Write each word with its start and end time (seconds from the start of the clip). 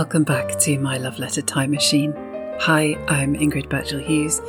Welcome 0.00 0.24
back 0.24 0.58
to 0.60 0.78
my 0.78 0.96
Love 0.96 1.18
Letter 1.18 1.42
Time 1.42 1.72
Machine. 1.72 2.14
Hi, 2.60 2.96
I'm 3.06 3.34
Ingrid 3.34 3.68
Birchall 3.68 4.00
Hughes, 4.02 4.40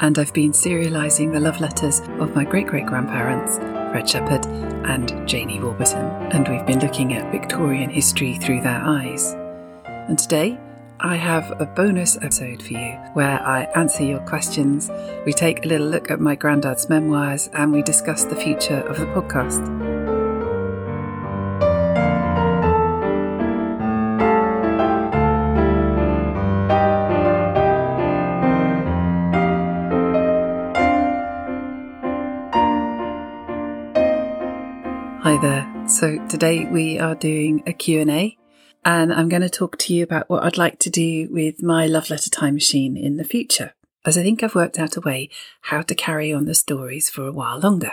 and 0.00 0.18
I've 0.18 0.32
been 0.32 0.52
serialising 0.52 1.30
the 1.30 1.40
love 1.40 1.60
letters 1.60 2.00
of 2.20 2.34
my 2.34 2.42
great 2.42 2.66
great 2.66 2.86
grandparents, 2.86 3.58
Fred 3.58 4.08
Shepherd 4.08 4.46
and 4.86 5.28
Janie 5.28 5.60
Warburton, 5.60 6.06
and 6.32 6.48
we've 6.48 6.64
been 6.64 6.78
looking 6.78 7.12
at 7.12 7.30
Victorian 7.30 7.90
history 7.90 8.36
through 8.38 8.62
their 8.62 8.80
eyes. 8.82 9.34
And 9.84 10.18
today, 10.18 10.58
I 11.00 11.16
have 11.16 11.60
a 11.60 11.66
bonus 11.66 12.16
episode 12.16 12.62
for 12.62 12.72
you 12.72 12.92
where 13.12 13.42
I 13.42 13.64
answer 13.76 14.04
your 14.04 14.20
questions, 14.20 14.90
we 15.26 15.34
take 15.34 15.66
a 15.66 15.68
little 15.68 15.86
look 15.86 16.10
at 16.10 16.18
my 16.18 16.34
granddad's 16.34 16.88
memoirs, 16.88 17.50
and 17.52 17.74
we 17.74 17.82
discuss 17.82 18.24
the 18.24 18.36
future 18.36 18.80
of 18.88 18.98
the 18.98 19.04
podcast. 19.04 19.83
So 36.04 36.18
today 36.28 36.66
we 36.66 36.98
are 36.98 37.14
doing 37.14 37.62
a 37.66 37.72
Q&A 37.72 38.36
and 38.84 39.10
I'm 39.10 39.30
going 39.30 39.40
to 39.40 39.48
talk 39.48 39.78
to 39.78 39.94
you 39.94 40.04
about 40.04 40.28
what 40.28 40.42
I'd 40.42 40.58
like 40.58 40.78
to 40.80 40.90
do 40.90 41.30
with 41.30 41.62
my 41.62 41.86
love 41.86 42.10
letter 42.10 42.28
time 42.28 42.52
machine 42.52 42.94
in 42.94 43.16
the 43.16 43.24
future, 43.24 43.72
as 44.04 44.18
I 44.18 44.22
think 44.22 44.42
I've 44.42 44.54
worked 44.54 44.78
out 44.78 44.98
a 44.98 45.00
way 45.00 45.30
how 45.62 45.80
to 45.80 45.94
carry 45.94 46.30
on 46.30 46.44
the 46.44 46.54
stories 46.54 47.08
for 47.08 47.26
a 47.26 47.32
while 47.32 47.58
longer. 47.58 47.92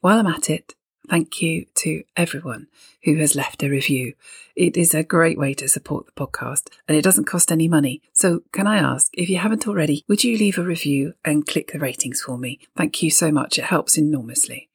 While 0.00 0.18
I'm 0.18 0.26
at 0.26 0.50
it, 0.50 0.74
thank 1.08 1.40
you 1.42 1.66
to 1.76 2.02
everyone 2.16 2.66
who 3.04 3.18
has 3.18 3.36
left 3.36 3.62
a 3.62 3.70
review. 3.70 4.14
It 4.56 4.76
is 4.76 4.92
a 4.92 5.04
great 5.04 5.38
way 5.38 5.54
to 5.54 5.68
support 5.68 6.06
the 6.06 6.26
podcast 6.26 6.70
and 6.88 6.98
it 6.98 7.02
doesn't 7.02 7.26
cost 7.26 7.52
any 7.52 7.68
money. 7.68 8.02
So 8.12 8.42
can 8.50 8.66
I 8.66 8.78
ask, 8.78 9.12
if 9.14 9.28
you 9.28 9.38
haven't 9.38 9.68
already, 9.68 10.04
would 10.08 10.24
you 10.24 10.36
leave 10.36 10.58
a 10.58 10.64
review 10.64 11.14
and 11.24 11.46
click 11.46 11.70
the 11.70 11.78
ratings 11.78 12.20
for 12.20 12.36
me? 12.36 12.58
Thank 12.76 13.00
you 13.00 13.10
so 13.10 13.30
much. 13.30 13.60
It 13.60 13.66
helps 13.66 13.96
enormously. 13.96 14.70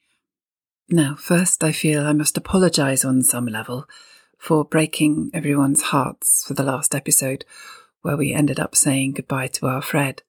Now, 0.92 1.14
first, 1.14 1.64
I 1.64 1.72
feel 1.72 2.04
I 2.04 2.14
must 2.14 2.36
apologise 2.36 3.06
on 3.06 3.22
some 3.22 3.45
level 3.45 3.88
for 4.40 4.66
breaking 4.66 5.30
everyone's 5.36 5.84
hearts 5.84 6.44
for 6.48 6.56
the 6.56 6.64
last 6.64 6.96
episode, 6.96 7.46
where 8.02 8.18
we 8.18 8.34
ended 8.34 8.59
up 8.59 8.76
saying 8.76 9.14
goodbye 9.14 9.48
to 9.50 9.68
our 9.68 9.84
Fred. 9.84 10.23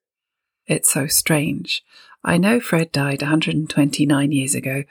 It's 0.67 0.91
so 0.91 1.07
strange. 1.07 1.83
I 2.23 2.37
know 2.37 2.59
Fred 2.59 2.91
died 2.91 3.23
129 3.23 4.31
years 4.31 4.53
ago, 4.53 4.83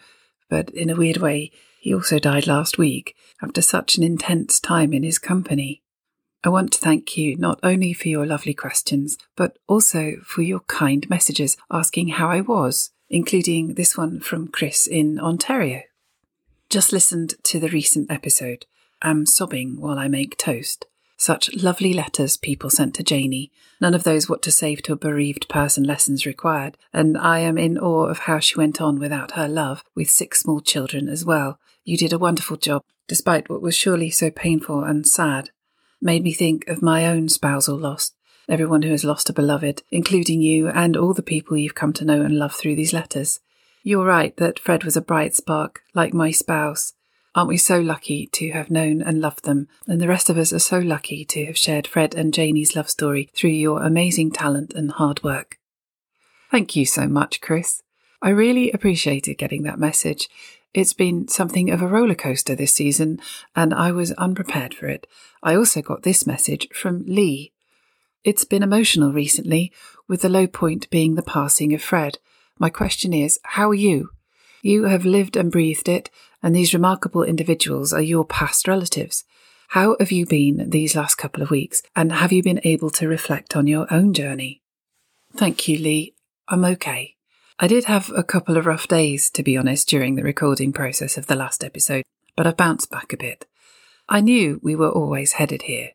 but 0.49 0.71
in 0.71 0.91
a 0.91 0.97
weird 0.97 1.19
way, 1.19 1.53
he 1.79 1.95
also 1.95 2.19
died 2.19 2.49
last 2.49 2.77
week 2.77 3.15
after 3.41 3.63
such 3.63 3.97
an 3.97 4.03
intense 4.03 4.59
time 4.59 4.93
in 4.93 5.05
his 5.05 5.21
company. 5.21 5.83
I 6.43 6.49
want 6.49 6.73
to 6.73 6.81
thank 6.81 7.17
you 7.17 7.37
not 7.37 7.61
only 7.63 7.93
for 7.93 8.09
your 8.09 8.27
lovely 8.27 8.55
questions, 8.55 9.17
but 9.37 9.57
also 9.69 10.17
for 10.25 10.43
your 10.43 10.61
kind 10.61 11.09
messages 11.09 11.57
asking 11.71 12.09
how 12.09 12.29
I 12.29 12.41
was 12.41 12.91
including 13.11 13.75
this 13.75 13.97
one 13.97 14.21
from 14.21 14.49
Chris 14.49 14.87
in 14.87 15.19
Ontario. 15.19 15.83
Just 16.71 16.93
listened 16.93 17.35
to 17.43 17.59
the 17.59 17.69
recent 17.69 18.11
episode. 18.11 18.65
Am 19.03 19.27
sobbing 19.27 19.81
while 19.81 19.99
I 19.99 20.07
make 20.09 20.39
toast. 20.39 20.87
Such 21.17 21.53
lovely 21.55 21.93
letters 21.93 22.37
people 22.37 22.71
sent 22.71 22.95
to 22.95 23.03
Janie. 23.03 23.51
None 23.81 23.93
of 23.93 24.05
those 24.05 24.29
what 24.29 24.41
to 24.43 24.53
save 24.53 24.83
to 24.85 24.93
a 24.93 24.97
bereaved 24.97 25.49
person 25.49 25.85
lessons 25.85 26.25
required, 26.25 26.79
and 26.95 27.19
I 27.19 27.41
am 27.41 27.59
in 27.59 27.77
awe 27.77 28.07
of 28.07 28.21
how 28.21 28.39
she 28.39 28.57
went 28.57 28.81
on 28.81 28.99
without 28.99 29.33
her 29.33 29.49
love, 29.49 29.83
with 29.95 30.09
six 30.09 30.41
small 30.41 30.61
children 30.61 31.09
as 31.09 31.25
well. 31.25 31.59
You 31.85 31.99
did 31.99 32.13
a 32.13 32.19
wonderful 32.19 32.57
job, 32.57 32.85
despite 33.09 33.51
what 33.51 33.61
was 33.61 33.75
surely 33.75 34.11
so 34.11 34.31
painful 34.31 34.85
and 34.85 35.07
sad. 35.07 35.51
Made 36.01 36.23
me 36.23 36.33
think 36.33 36.67
of 36.69 36.81
my 36.81 37.07
own 37.07 37.29
spousal 37.29 37.77
loss 37.77 38.13
everyone 38.49 38.83
who 38.83 38.91
has 38.91 39.05
lost 39.05 39.29
a 39.31 39.33
beloved, 39.33 39.83
including 39.91 40.41
you 40.41 40.69
and 40.69 40.97
all 40.97 41.15
the 41.15 41.23
people 41.23 41.57
you've 41.57 41.75
come 41.75 41.93
to 41.95 42.05
know 42.05 42.23
and 42.23 42.39
love 42.39 42.55
through 42.55 42.77
these 42.77 42.93
letters. 42.93 43.41
You're 43.83 44.05
right 44.05 44.37
that 44.37 44.59
Fred 44.59 44.85
was 44.85 44.97
a 44.97 45.01
bright 45.01 45.35
spark, 45.35 45.83
like 45.95 46.13
my 46.13 46.31
spouse. 46.31 46.93
Aren't 47.35 47.49
we 47.49 47.57
so 47.57 47.81
lucky 47.81 48.27
to 48.33 48.51
have 48.51 48.71
known 48.71 49.01
and 49.01 49.21
loved 49.21 49.45
them? 49.45 49.69
And 49.87 50.01
the 50.01 50.09
rest 50.09 50.29
of 50.29 50.37
us 50.37 50.53
are 50.53 50.59
so 50.59 50.79
lucky 50.79 51.25
to 51.27 51.47
have 51.47 51.57
shared 51.57 51.87
Fred 51.87 52.15
and 52.15 52.35
Janie's 52.35 52.75
love 52.75 52.91
story 52.91 53.31
through 53.35 53.51
your 53.51 53.83
amazing 53.83 54.33
talent 54.33 54.75
and 54.75 54.91
hard 54.91 55.23
work. 55.23 55.59
Thank 56.51 56.75
you 56.75 56.85
so 56.85 57.07
much, 57.07 57.41
Chris. 57.41 57.83
I 58.21 58.31
really 58.31 58.73
appreciated 58.73 59.39
getting 59.39 59.63
that 59.63 59.79
message. 59.79 60.29
It's 60.75 60.93
been 60.93 61.29
something 61.29 61.71
of 61.71 61.81
a 61.81 61.89
roller 61.89 62.15
coaster 62.15 62.55
this 62.55 62.75
season, 62.75 63.21
and 63.57 63.73
I 63.73 63.93
was 63.93 64.13
unprepared 64.13 64.75
for 64.75 64.87
it. 64.89 65.07
I 65.43 65.55
also 65.55 65.83
got 65.83 66.03
this 66.03 66.27
message 66.27 66.69
from 66.75 67.05
Lee, 67.07 67.53
it's 68.25 68.45
been 68.45 68.63
emotional 68.63 69.13
recently, 69.13 69.73
with 70.09 70.23
the 70.23 70.29
low 70.29 70.47
point 70.47 70.91
being 70.91 71.15
the 71.15 71.23
passing 71.23 71.73
of 71.73 71.83
Fred. 71.83 72.19
My 72.59 72.71
question 72.71 73.13
is, 73.13 73.39
how 73.43 73.71
are 73.71 73.75
you? 73.75 74.11
You 74.63 74.85
have 74.85 75.05
lived 75.05 75.37
and 75.37 75.51
breathed 75.51 75.89
it, 75.89 76.11
and 76.43 76.55
these 76.55 76.75
remarkable 76.75 77.23
individuals 77.23 77.93
are 77.93 78.03
your 78.03 78.25
past 78.25 78.69
relatives. 78.69 79.25
How 79.69 79.97
have 80.01 80.13
you 80.13 80.27
been 80.27 80.71
these 80.71 80.97
last 80.97 81.15
couple 81.15 81.43
of 81.43 81.51
weeks, 81.51 81.83
and 81.95 82.13
have 82.13 82.33
you 82.33 82.43
been 82.43 82.61
able 82.65 82.91
to 82.91 83.09
reflect 83.09 83.57
on 83.57 83.67
your 83.67 83.87
own 83.91 84.13
journey? 84.13 84.63
Thank 85.35 85.69
you, 85.69 85.79
Lee. 85.79 86.15
I'm 86.49 86.65
okay. 86.65 87.17
I 87.59 87.69
did 87.69 87.85
have 87.85 88.11
a 88.17 88.25
couple 88.25 88.57
of 88.57 88.67
rough 88.67 88.89
days, 88.89 89.31
to 89.31 89.43
be 89.43 89.57
honest, 89.57 89.89
during 89.89 90.17
the 90.17 90.23
recording 90.23 90.73
process 90.73 91.17
of 91.17 91.27
the 91.27 91.37
last 91.37 91.63
episode, 91.63 92.03
but 92.37 92.47
I've 92.47 92.57
bounced 92.57 92.91
back 92.91 93.13
a 93.13 93.17
bit. 93.17 93.47
I 94.09 94.21
knew 94.21 94.59
we 94.63 94.75
were 94.75 94.91
always 94.91 95.35
headed 95.35 95.63
here. 95.63 95.91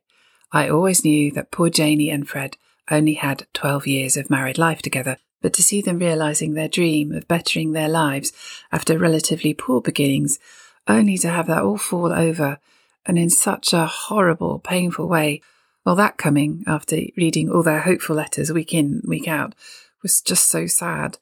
I 0.56 0.70
always 0.70 1.04
knew 1.04 1.32
that 1.32 1.52
poor 1.52 1.70
Janie 1.70 2.10
and 2.10 2.26
Fred 2.26 2.56
only 2.90 3.16
had 3.16 3.46
12 3.54 3.88
years 3.88 4.16
of 4.16 4.30
married 4.30 4.58
life 4.58 4.82
together, 4.82 5.18
but 5.42 5.52
to 5.56 5.62
see 5.62 5.82
them 5.82 6.00
realizing 6.00 6.54
their 6.54 6.70
dream 6.70 7.12
of 7.12 7.28
bettering 7.28 7.74
their 7.74 7.90
lives 7.90 8.32
after 8.72 8.98
relatively 8.98 9.54
poor 9.54 9.82
beginnings, 9.82 10.40
only 10.88 11.18
to 11.18 11.28
have 11.28 11.48
that 11.48 11.64
all 11.64 11.78
fall 11.78 12.14
over 12.14 12.60
and 13.06 13.20
in 13.20 13.30
such 13.30 13.74
a 13.74 13.86
horrible, 13.86 14.60
painful 14.60 15.10
way, 15.10 15.42
well, 15.86 15.96
that 15.96 16.18
coming 16.18 16.64
after 16.66 17.02
reading 17.18 17.52
all 17.52 17.62
their 17.62 17.82
hopeful 17.82 18.16
letters 18.16 18.50
week 18.50 18.74
in, 18.74 19.02
week 19.06 19.28
out, 19.28 19.54
was 20.02 20.22
just 20.22 20.48
so 20.48 20.68
sad. 20.68 21.18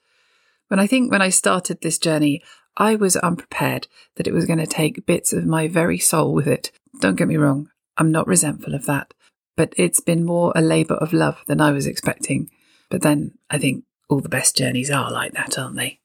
When 0.68 0.80
I 0.80 0.86
think 0.86 1.12
when 1.12 1.24
I 1.24 1.30
started 1.30 1.82
this 1.82 1.98
journey, 1.98 2.44
I 2.78 2.94
was 2.94 3.18
unprepared 3.18 3.88
that 4.16 4.28
it 4.28 4.34
was 4.34 4.46
going 4.46 4.60
to 4.60 4.68
take 4.68 5.08
bits 5.08 5.34
of 5.34 5.44
my 5.44 5.68
very 5.68 5.98
soul 5.98 6.36
with 6.36 6.46
it. 6.48 6.72
Don't 7.00 7.16
get 7.16 7.28
me 7.28 7.38
wrong, 7.38 7.72
I'm 7.98 8.12
not 8.12 8.28
resentful 8.28 8.74
of 8.74 8.86
that, 8.86 9.13
but 9.56 9.74
it's 9.78 10.00
been 10.00 10.24
more 10.24 10.52
a 10.56 10.62
labour 10.62 10.96
of 10.96 11.14
love 11.14 11.40
than 11.48 11.62
I 11.62 11.72
was 11.72 11.88
expecting. 11.88 12.50
But 12.90 13.02
then 13.02 13.38
I 13.50 13.58
think 13.58 13.84
all 14.10 14.20
the 14.20 14.30
best 14.30 14.56
journeys 14.56 14.92
are 14.92 15.12
like 15.12 15.34
that, 15.34 15.58
aren't 15.58 15.76
they? 15.76 16.00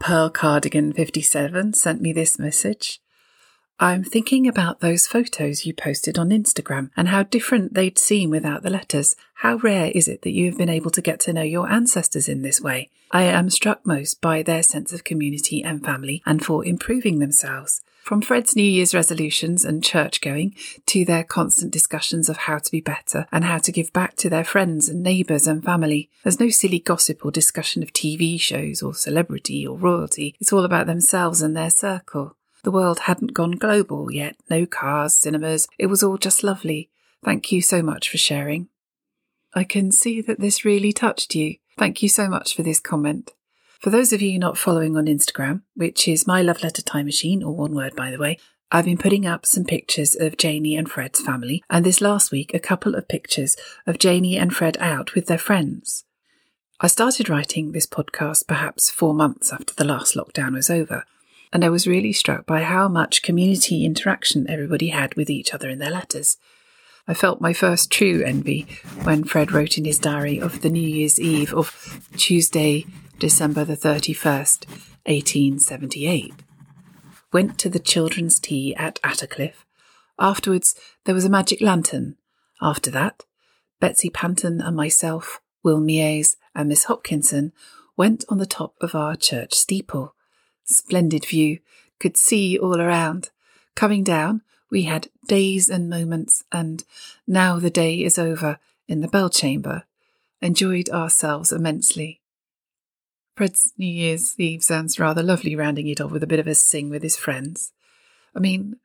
Pearl 0.00 0.30
Cardigan 0.30 0.92
57 0.92 1.74
sent 1.74 2.00
me 2.00 2.12
this 2.12 2.38
message. 2.38 3.01
I'm 3.80 4.04
thinking 4.04 4.46
about 4.46 4.80
those 4.80 5.06
photos 5.06 5.66
you 5.66 5.74
posted 5.74 6.18
on 6.18 6.30
Instagram 6.30 6.90
and 6.96 7.08
how 7.08 7.24
different 7.24 7.74
they'd 7.74 7.98
seem 7.98 8.30
without 8.30 8.62
the 8.62 8.70
letters. 8.70 9.16
How 9.34 9.56
rare 9.56 9.90
is 9.92 10.06
it 10.06 10.22
that 10.22 10.30
you 10.30 10.46
have 10.46 10.58
been 10.58 10.68
able 10.68 10.90
to 10.92 11.02
get 11.02 11.18
to 11.20 11.32
know 11.32 11.42
your 11.42 11.68
ancestors 11.68 12.28
in 12.28 12.42
this 12.42 12.60
way? 12.60 12.90
I 13.10 13.22
am 13.22 13.50
struck 13.50 13.84
most 13.84 14.20
by 14.20 14.42
their 14.42 14.62
sense 14.62 14.92
of 14.92 15.04
community 15.04 15.62
and 15.64 15.84
family 15.84 16.22
and 16.24 16.44
for 16.44 16.64
improving 16.64 17.18
themselves. 17.18 17.82
From 18.02 18.20
Fred's 18.20 18.56
New 18.56 18.64
Year's 18.64 18.94
resolutions 18.94 19.64
and 19.64 19.82
church 19.82 20.20
going 20.20 20.56
to 20.86 21.04
their 21.04 21.22
constant 21.22 21.72
discussions 21.72 22.28
of 22.28 22.36
how 22.36 22.58
to 22.58 22.70
be 22.70 22.80
better 22.80 23.26
and 23.30 23.44
how 23.44 23.58
to 23.58 23.70
give 23.70 23.92
back 23.92 24.16
to 24.16 24.28
their 24.28 24.42
friends 24.42 24.88
and 24.88 25.02
neighbours 25.02 25.46
and 25.46 25.64
family. 25.64 26.10
There's 26.24 26.40
no 26.40 26.48
silly 26.48 26.80
gossip 26.80 27.24
or 27.24 27.30
discussion 27.30 27.82
of 27.82 27.92
TV 27.92 28.40
shows 28.40 28.82
or 28.82 28.94
celebrity 28.94 29.64
or 29.66 29.76
royalty. 29.76 30.34
It's 30.40 30.52
all 30.52 30.64
about 30.64 30.86
themselves 30.86 31.42
and 31.42 31.56
their 31.56 31.70
circle. 31.70 32.36
The 32.64 32.70
world 32.70 33.00
hadn't 33.00 33.34
gone 33.34 33.52
global 33.52 34.12
yet, 34.12 34.36
no 34.48 34.66
cars, 34.66 35.16
cinemas, 35.16 35.66
it 35.78 35.86
was 35.86 36.02
all 36.02 36.16
just 36.16 36.44
lovely. 36.44 36.90
Thank 37.24 37.50
you 37.50 37.60
so 37.60 37.82
much 37.82 38.08
for 38.08 38.18
sharing. 38.18 38.68
I 39.54 39.64
can 39.64 39.90
see 39.90 40.20
that 40.22 40.40
this 40.40 40.64
really 40.64 40.92
touched 40.92 41.34
you. 41.34 41.56
Thank 41.76 42.02
you 42.02 42.08
so 42.08 42.28
much 42.28 42.54
for 42.54 42.62
this 42.62 42.80
comment. 42.80 43.32
For 43.80 43.90
those 43.90 44.12
of 44.12 44.22
you 44.22 44.38
not 44.38 44.56
following 44.56 44.96
on 44.96 45.06
Instagram, 45.06 45.62
which 45.74 46.06
is 46.06 46.26
my 46.26 46.40
love 46.40 46.62
letter 46.62 46.82
time 46.82 47.06
machine, 47.06 47.42
or 47.42 47.52
one 47.52 47.74
word 47.74 47.96
by 47.96 48.12
the 48.12 48.18
way, 48.18 48.38
I've 48.70 48.84
been 48.84 48.96
putting 48.96 49.26
up 49.26 49.44
some 49.44 49.64
pictures 49.64 50.14
of 50.14 50.36
Janie 50.36 50.76
and 50.76 50.90
Fred's 50.90 51.20
family, 51.20 51.62
and 51.68 51.84
this 51.84 52.00
last 52.00 52.30
week 52.30 52.54
a 52.54 52.60
couple 52.60 52.94
of 52.94 53.08
pictures 53.08 53.56
of 53.86 53.98
Janie 53.98 54.38
and 54.38 54.54
Fred 54.54 54.78
out 54.78 55.14
with 55.14 55.26
their 55.26 55.36
friends. 55.36 56.04
I 56.80 56.86
started 56.86 57.28
writing 57.28 57.72
this 57.72 57.86
podcast 57.86 58.46
perhaps 58.46 58.88
four 58.88 59.14
months 59.14 59.52
after 59.52 59.74
the 59.74 59.84
last 59.84 60.14
lockdown 60.14 60.54
was 60.54 60.70
over, 60.70 61.04
and 61.52 61.64
I 61.64 61.68
was 61.68 61.86
really 61.86 62.12
struck 62.12 62.46
by 62.46 62.62
how 62.62 62.88
much 62.88 63.22
community 63.22 63.84
interaction 63.84 64.48
everybody 64.48 64.88
had 64.88 65.14
with 65.14 65.28
each 65.28 65.52
other 65.52 65.68
in 65.68 65.78
their 65.78 65.90
letters. 65.90 66.38
I 67.06 67.14
felt 67.14 67.40
my 67.40 67.52
first 67.52 67.90
true 67.90 68.22
envy 68.24 68.62
when 69.02 69.24
Fred 69.24 69.52
wrote 69.52 69.76
in 69.76 69.84
his 69.84 69.98
diary 69.98 70.40
of 70.40 70.62
the 70.62 70.70
New 70.70 70.88
Year's 70.88 71.20
Eve 71.20 71.52
of 71.52 72.08
Tuesday, 72.16 72.86
December 73.18 73.64
the 73.64 73.76
31st, 73.76 74.66
1878. 75.04 76.32
Went 77.32 77.58
to 77.58 77.68
the 77.68 77.80
children's 77.80 78.38
tea 78.38 78.74
at 78.76 79.00
Attercliffe. 79.02 79.64
Afterwards, 80.18 80.76
there 81.04 81.14
was 81.14 81.24
a 81.24 81.30
magic 81.30 81.60
lantern. 81.60 82.16
After 82.60 82.90
that, 82.92 83.24
Betsy 83.80 84.10
Panton 84.10 84.60
and 84.60 84.76
myself, 84.76 85.40
Will 85.64 85.80
Mies, 85.80 86.36
and 86.54 86.68
Miss 86.68 86.84
Hopkinson 86.84 87.52
went 87.96 88.24
on 88.28 88.38
the 88.38 88.46
top 88.46 88.74
of 88.80 88.94
our 88.94 89.16
church 89.16 89.54
steeple. 89.54 90.14
Splendid 90.64 91.26
view, 91.26 91.58
could 91.98 92.16
see 92.16 92.58
all 92.58 92.80
around. 92.80 93.30
Coming 93.74 94.04
down, 94.04 94.42
we 94.70 94.82
had 94.82 95.08
days 95.26 95.68
and 95.68 95.88
moments, 95.88 96.44
and 96.50 96.84
now 97.26 97.58
the 97.58 97.70
day 97.70 98.02
is 98.02 98.18
over 98.18 98.58
in 98.88 99.00
the 99.00 99.08
bell 99.08 99.30
chamber. 99.30 99.84
Enjoyed 100.40 100.88
ourselves 100.90 101.52
immensely. 101.52 102.20
Fred's 103.36 103.72
New 103.78 103.86
Year's 103.86 104.38
Eve 104.38 104.62
sounds 104.62 104.98
rather 104.98 105.22
lovely, 105.22 105.56
rounding 105.56 105.88
it 105.88 106.00
off 106.00 106.10
with 106.10 106.22
a 106.22 106.26
bit 106.26 106.40
of 106.40 106.46
a 106.46 106.54
sing 106.54 106.90
with 106.90 107.02
his 107.02 107.16
friends. 107.16 107.72
I 108.34 108.40
mean, 108.40 108.76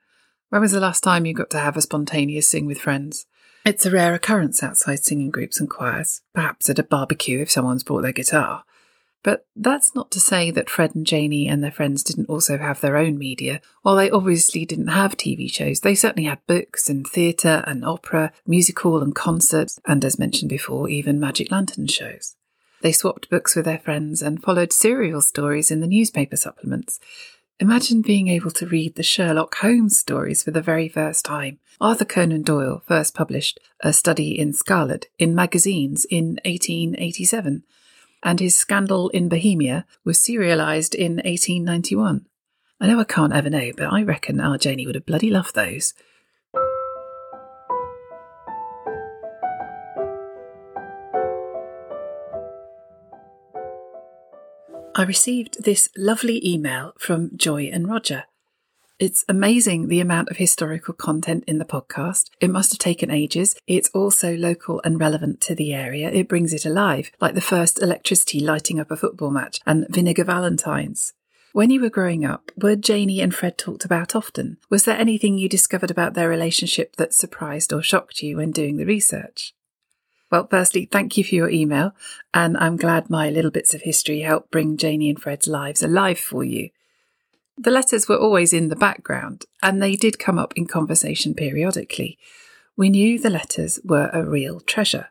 when 0.49 0.61
was 0.61 0.71
the 0.71 0.79
last 0.79 1.03
time 1.03 1.25
you 1.25 1.33
got 1.33 1.49
to 1.51 1.59
have 1.59 1.75
a 1.75 1.81
spontaneous 1.81 2.47
sing 2.47 2.65
with 2.65 2.79
friends? 2.79 3.25
It's 3.65 3.85
a 3.85 3.91
rare 3.91 4.13
occurrence 4.13 4.63
outside 4.63 5.03
singing 5.03 5.29
groups 5.29 5.59
and 5.59 5.69
choirs, 5.69 6.21
perhaps 6.33 6.69
at 6.69 6.79
a 6.79 6.83
barbecue 6.83 7.41
if 7.41 7.51
someone's 7.51 7.83
brought 7.83 8.01
their 8.01 8.13
guitar. 8.13 8.63
But 9.27 9.45
that's 9.57 9.93
not 9.93 10.09
to 10.11 10.21
say 10.21 10.51
that 10.51 10.69
Fred 10.69 10.95
and 10.95 11.05
Janie 11.05 11.49
and 11.49 11.61
their 11.61 11.69
friends 11.69 12.01
didn't 12.01 12.29
also 12.29 12.57
have 12.57 12.79
their 12.79 12.95
own 12.95 13.17
media. 13.17 13.59
While 13.81 13.97
they 13.97 14.09
obviously 14.09 14.65
didn't 14.65 14.87
have 14.87 15.17
TV 15.17 15.51
shows, 15.51 15.81
they 15.81 15.95
certainly 15.95 16.29
had 16.29 16.47
books 16.47 16.87
and 16.87 17.05
theatre 17.05 17.61
and 17.67 17.83
opera, 17.83 18.31
music 18.45 18.79
hall 18.79 19.03
and 19.03 19.13
concerts, 19.13 19.81
and 19.85 20.05
as 20.05 20.17
mentioned 20.17 20.47
before, 20.47 20.87
even 20.87 21.19
magic 21.19 21.51
lantern 21.51 21.87
shows. 21.87 22.37
They 22.81 22.93
swapped 22.93 23.29
books 23.29 23.53
with 23.53 23.65
their 23.65 23.79
friends 23.79 24.21
and 24.21 24.41
followed 24.41 24.71
serial 24.71 25.19
stories 25.19 25.71
in 25.71 25.81
the 25.81 25.87
newspaper 25.87 26.37
supplements. 26.37 26.97
Imagine 27.59 28.01
being 28.01 28.29
able 28.29 28.51
to 28.51 28.65
read 28.65 28.95
the 28.95 29.03
Sherlock 29.03 29.55
Holmes 29.55 29.97
stories 29.97 30.41
for 30.41 30.51
the 30.51 30.61
very 30.61 30.87
first 30.87 31.25
time. 31.25 31.59
Arthur 31.81 32.05
Conan 32.05 32.43
Doyle 32.43 32.81
first 32.87 33.13
published 33.13 33.59
A 33.81 33.91
Study 33.91 34.39
in 34.39 34.53
Scarlet 34.53 35.07
in 35.19 35.35
magazines 35.35 36.05
in 36.09 36.39
1887 36.45 37.63
and 38.23 38.39
his 38.39 38.55
Scandal 38.55 39.09
in 39.09 39.29
Bohemia 39.29 39.85
was 40.03 40.19
serialised 40.19 40.95
in 40.95 41.17
1891. 41.17 42.25
I 42.79 42.87
know 42.87 42.99
I 42.99 43.03
can't 43.03 43.33
ever 43.33 43.49
know, 43.49 43.71
but 43.75 43.91
I 43.91 44.03
reckon 44.03 44.39
our 44.39 44.57
Janie 44.57 44.85
would 44.85 44.95
have 44.95 45.05
bloody 45.05 45.29
loved 45.29 45.55
those. 45.55 45.93
I 54.95 55.03
received 55.03 55.63
this 55.63 55.89
lovely 55.95 56.41
email 56.43 56.93
from 56.97 57.29
Joy 57.37 57.69
and 57.71 57.87
Roger. 57.87 58.23
It's 58.99 59.23
amazing 59.29 59.89
the 59.89 59.99
amount 59.99 60.29
of 60.29 60.37
historical 60.37 60.91
content 60.91 61.43
in 61.45 61.59
the 61.59 61.65
podcast. 61.65 62.31
It 62.41 62.49
must 62.49 62.71
have 62.71 62.79
taken 62.79 63.11
ages. 63.11 63.55
It's 63.67 63.91
also 63.93 64.35
local 64.35 64.81
and 64.83 64.99
relevant 64.99 65.39
to 65.41 65.53
the 65.53 65.71
area. 65.71 66.09
It 66.09 66.27
brings 66.27 66.51
it 66.51 66.65
alive, 66.65 67.11
like 67.21 67.35
the 67.35 67.41
first 67.41 67.79
electricity 67.79 68.39
lighting 68.39 68.79
up 68.79 68.89
a 68.89 68.97
football 68.97 69.29
match 69.29 69.59
and 69.67 69.85
vinegar 69.87 70.23
valentines. 70.23 71.13
When 71.53 71.69
you 71.69 71.79
were 71.79 71.91
growing 71.91 72.25
up, 72.25 72.51
were 72.57 72.75
Janie 72.75 73.21
and 73.21 73.35
Fred 73.35 73.55
talked 73.55 73.85
about 73.85 74.15
often? 74.15 74.57
Was 74.71 74.85
there 74.85 74.97
anything 74.97 75.37
you 75.37 75.47
discovered 75.47 75.91
about 75.91 76.15
their 76.15 76.27
relationship 76.27 76.95
that 76.95 77.13
surprised 77.13 77.71
or 77.71 77.83
shocked 77.83 78.23
you 78.23 78.37
when 78.37 78.49
doing 78.49 78.77
the 78.77 78.85
research? 78.85 79.53
Well, 80.31 80.47
firstly, 80.49 80.89
thank 80.91 81.17
you 81.17 81.23
for 81.23 81.35
your 81.35 81.51
email, 81.51 81.93
and 82.33 82.57
I'm 82.57 82.77
glad 82.77 83.11
my 83.11 83.29
little 83.29 83.51
bits 83.51 83.75
of 83.75 83.81
history 83.81 84.21
helped 84.21 84.49
bring 84.49 84.75
Janie 84.75 85.09
and 85.11 85.21
Fred's 85.21 85.47
lives 85.47 85.83
alive 85.83 86.17
for 86.17 86.43
you. 86.43 86.71
The 87.57 87.71
letters 87.71 88.07
were 88.07 88.17
always 88.17 88.53
in 88.53 88.69
the 88.69 88.75
background, 88.75 89.45
and 89.63 89.81
they 89.81 89.95
did 89.95 90.19
come 90.19 90.37
up 90.37 90.53
in 90.55 90.67
conversation 90.67 91.33
periodically. 91.33 92.19
We 92.75 92.89
knew 92.89 93.17
the 93.17 93.31
letters 93.31 93.79
were 93.83 94.11
a 94.13 94.23
real 94.23 94.59
treasure. 94.59 95.07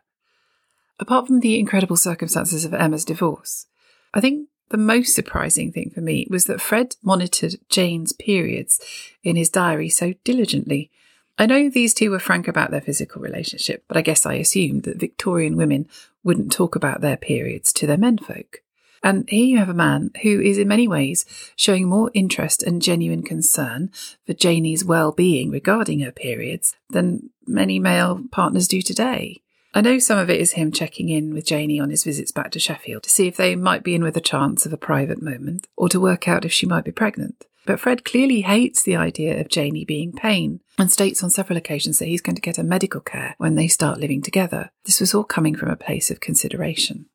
Apart 0.99 1.27
from 1.27 1.41
the 1.41 1.59
incredible 1.59 1.97
circumstances 1.97 2.63
of 2.63 2.73
Emma's 2.73 3.03
divorce, 3.03 3.67
I 4.13 4.21
think 4.21 4.47
the 4.69 4.77
most 4.77 5.13
surprising 5.13 5.71
thing 5.73 5.91
for 5.93 5.99
me 5.99 6.25
was 6.29 6.45
that 6.45 6.61
Fred 6.61 6.95
monitored 7.03 7.55
Jane's 7.69 8.13
periods 8.13 8.79
in 9.23 9.35
his 9.35 9.49
diary 9.49 9.89
so 9.89 10.13
diligently. 10.23 10.89
I 11.37 11.45
know 11.45 11.69
these 11.69 11.93
two 11.93 12.11
were 12.11 12.19
frank 12.19 12.47
about 12.47 12.71
their 12.71 12.81
physical 12.81 13.21
relationship, 13.21 13.83
but 13.89 13.97
I 13.97 14.01
guess 14.01 14.25
I 14.25 14.35
assumed 14.35 14.83
that 14.83 14.99
Victorian 14.99 15.57
women 15.57 15.87
wouldn't 16.23 16.51
talk 16.51 16.75
about 16.75 17.01
their 17.01 17.17
periods 17.17 17.73
to 17.73 17.87
their 17.87 17.97
menfolk. 17.97 18.61
And 19.03 19.29
here 19.29 19.45
you 19.45 19.57
have 19.57 19.69
a 19.69 19.73
man 19.73 20.11
who 20.23 20.41
is 20.41 20.57
in 20.57 20.67
many 20.67 20.87
ways 20.87 21.25
showing 21.55 21.87
more 21.87 22.11
interest 22.13 22.63
and 22.63 22.81
genuine 22.81 23.23
concern 23.23 23.91
for 24.25 24.33
Janie's 24.33 24.83
well 24.83 25.11
being 25.11 25.51
regarding 25.51 25.99
her 26.01 26.11
periods 26.11 26.75
than 26.89 27.29
many 27.45 27.79
male 27.79 28.23
partners 28.31 28.67
do 28.67 28.81
today. 28.81 29.41
I 29.73 29.81
know 29.81 29.99
some 29.99 30.17
of 30.17 30.29
it 30.29 30.41
is 30.41 30.53
him 30.53 30.71
checking 30.71 31.09
in 31.09 31.33
with 31.33 31.45
Janie 31.45 31.79
on 31.79 31.91
his 31.91 32.03
visits 32.03 32.31
back 32.31 32.51
to 32.51 32.59
Sheffield 32.59 33.03
to 33.03 33.09
see 33.09 33.27
if 33.27 33.37
they 33.37 33.55
might 33.55 33.83
be 33.83 33.93
in 33.93 34.03
with 34.03 34.17
a 34.17 34.21
chance 34.21 34.65
of 34.65 34.73
a 34.73 34.77
private 34.77 35.21
moment 35.21 35.67
or 35.75 35.87
to 35.89 35.99
work 35.99 36.27
out 36.27 36.45
if 36.45 36.53
she 36.53 36.65
might 36.65 36.85
be 36.85 36.91
pregnant. 36.91 37.45
But 37.67 37.81
Fred 37.81 38.05
clearly 38.05 38.41
hates 38.41 38.81
the 38.81 38.95
idea 38.95 39.39
of 39.39 39.49
Janie 39.49 39.83
being 39.83 40.13
pain 40.13 40.61
and 40.79 40.89
states 40.89 41.21
on 41.21 41.29
several 41.29 41.57
occasions 41.57 41.99
that 41.99 42.07
he's 42.07 42.21
going 42.21 42.35
to 42.35 42.41
get 42.41 42.55
her 42.55 42.63
medical 42.63 43.01
care 43.01 43.35
when 43.37 43.55
they 43.55 43.67
start 43.67 43.99
living 43.99 44.21
together. 44.21 44.71
This 44.85 45.01
was 45.01 45.13
all 45.13 45.25
coming 45.25 45.53
from 45.53 45.69
a 45.69 45.75
place 45.75 46.09
of 46.09 46.21
consideration. 46.21 47.07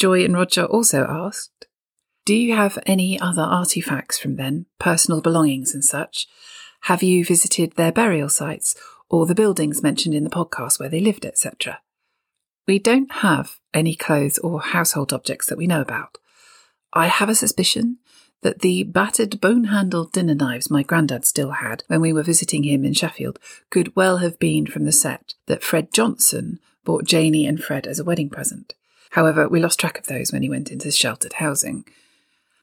Joy 0.00 0.24
and 0.24 0.32
Roger 0.32 0.64
also 0.64 1.04
asked, 1.04 1.66
Do 2.24 2.34
you 2.34 2.56
have 2.56 2.78
any 2.86 3.20
other 3.20 3.42
artifacts 3.42 4.18
from 4.18 4.36
then, 4.36 4.64
personal 4.78 5.20
belongings 5.20 5.74
and 5.74 5.84
such? 5.84 6.26
Have 6.84 7.02
you 7.02 7.22
visited 7.22 7.74
their 7.74 7.92
burial 7.92 8.30
sites 8.30 8.74
or 9.10 9.26
the 9.26 9.34
buildings 9.34 9.82
mentioned 9.82 10.14
in 10.14 10.24
the 10.24 10.30
podcast 10.30 10.80
where 10.80 10.88
they 10.88 11.00
lived, 11.00 11.26
etc.? 11.26 11.82
We 12.66 12.78
don't 12.78 13.12
have 13.16 13.58
any 13.74 13.94
clothes 13.94 14.38
or 14.38 14.62
household 14.62 15.12
objects 15.12 15.48
that 15.48 15.58
we 15.58 15.66
know 15.66 15.82
about. 15.82 16.16
I 16.94 17.08
have 17.08 17.28
a 17.28 17.34
suspicion 17.34 17.98
that 18.40 18.60
the 18.60 18.84
battered 18.84 19.38
bone 19.38 19.64
handled 19.64 20.12
dinner 20.12 20.34
knives 20.34 20.70
my 20.70 20.82
granddad 20.82 21.26
still 21.26 21.50
had 21.50 21.84
when 21.88 22.00
we 22.00 22.14
were 22.14 22.22
visiting 22.22 22.64
him 22.64 22.86
in 22.86 22.94
Sheffield 22.94 23.38
could 23.68 23.94
well 23.94 24.16
have 24.16 24.38
been 24.38 24.66
from 24.66 24.86
the 24.86 24.92
set 24.92 25.34
that 25.44 25.62
Fred 25.62 25.92
Johnson 25.92 26.58
bought 26.86 27.04
Janie 27.04 27.46
and 27.46 27.62
Fred 27.62 27.86
as 27.86 27.98
a 27.98 28.04
wedding 28.04 28.30
present. 28.30 28.72
However, 29.10 29.48
we 29.48 29.60
lost 29.60 29.80
track 29.80 29.98
of 29.98 30.06
those 30.06 30.32
when 30.32 30.42
he 30.42 30.48
went 30.48 30.70
into 30.70 30.90
sheltered 30.90 31.34
housing. 31.34 31.84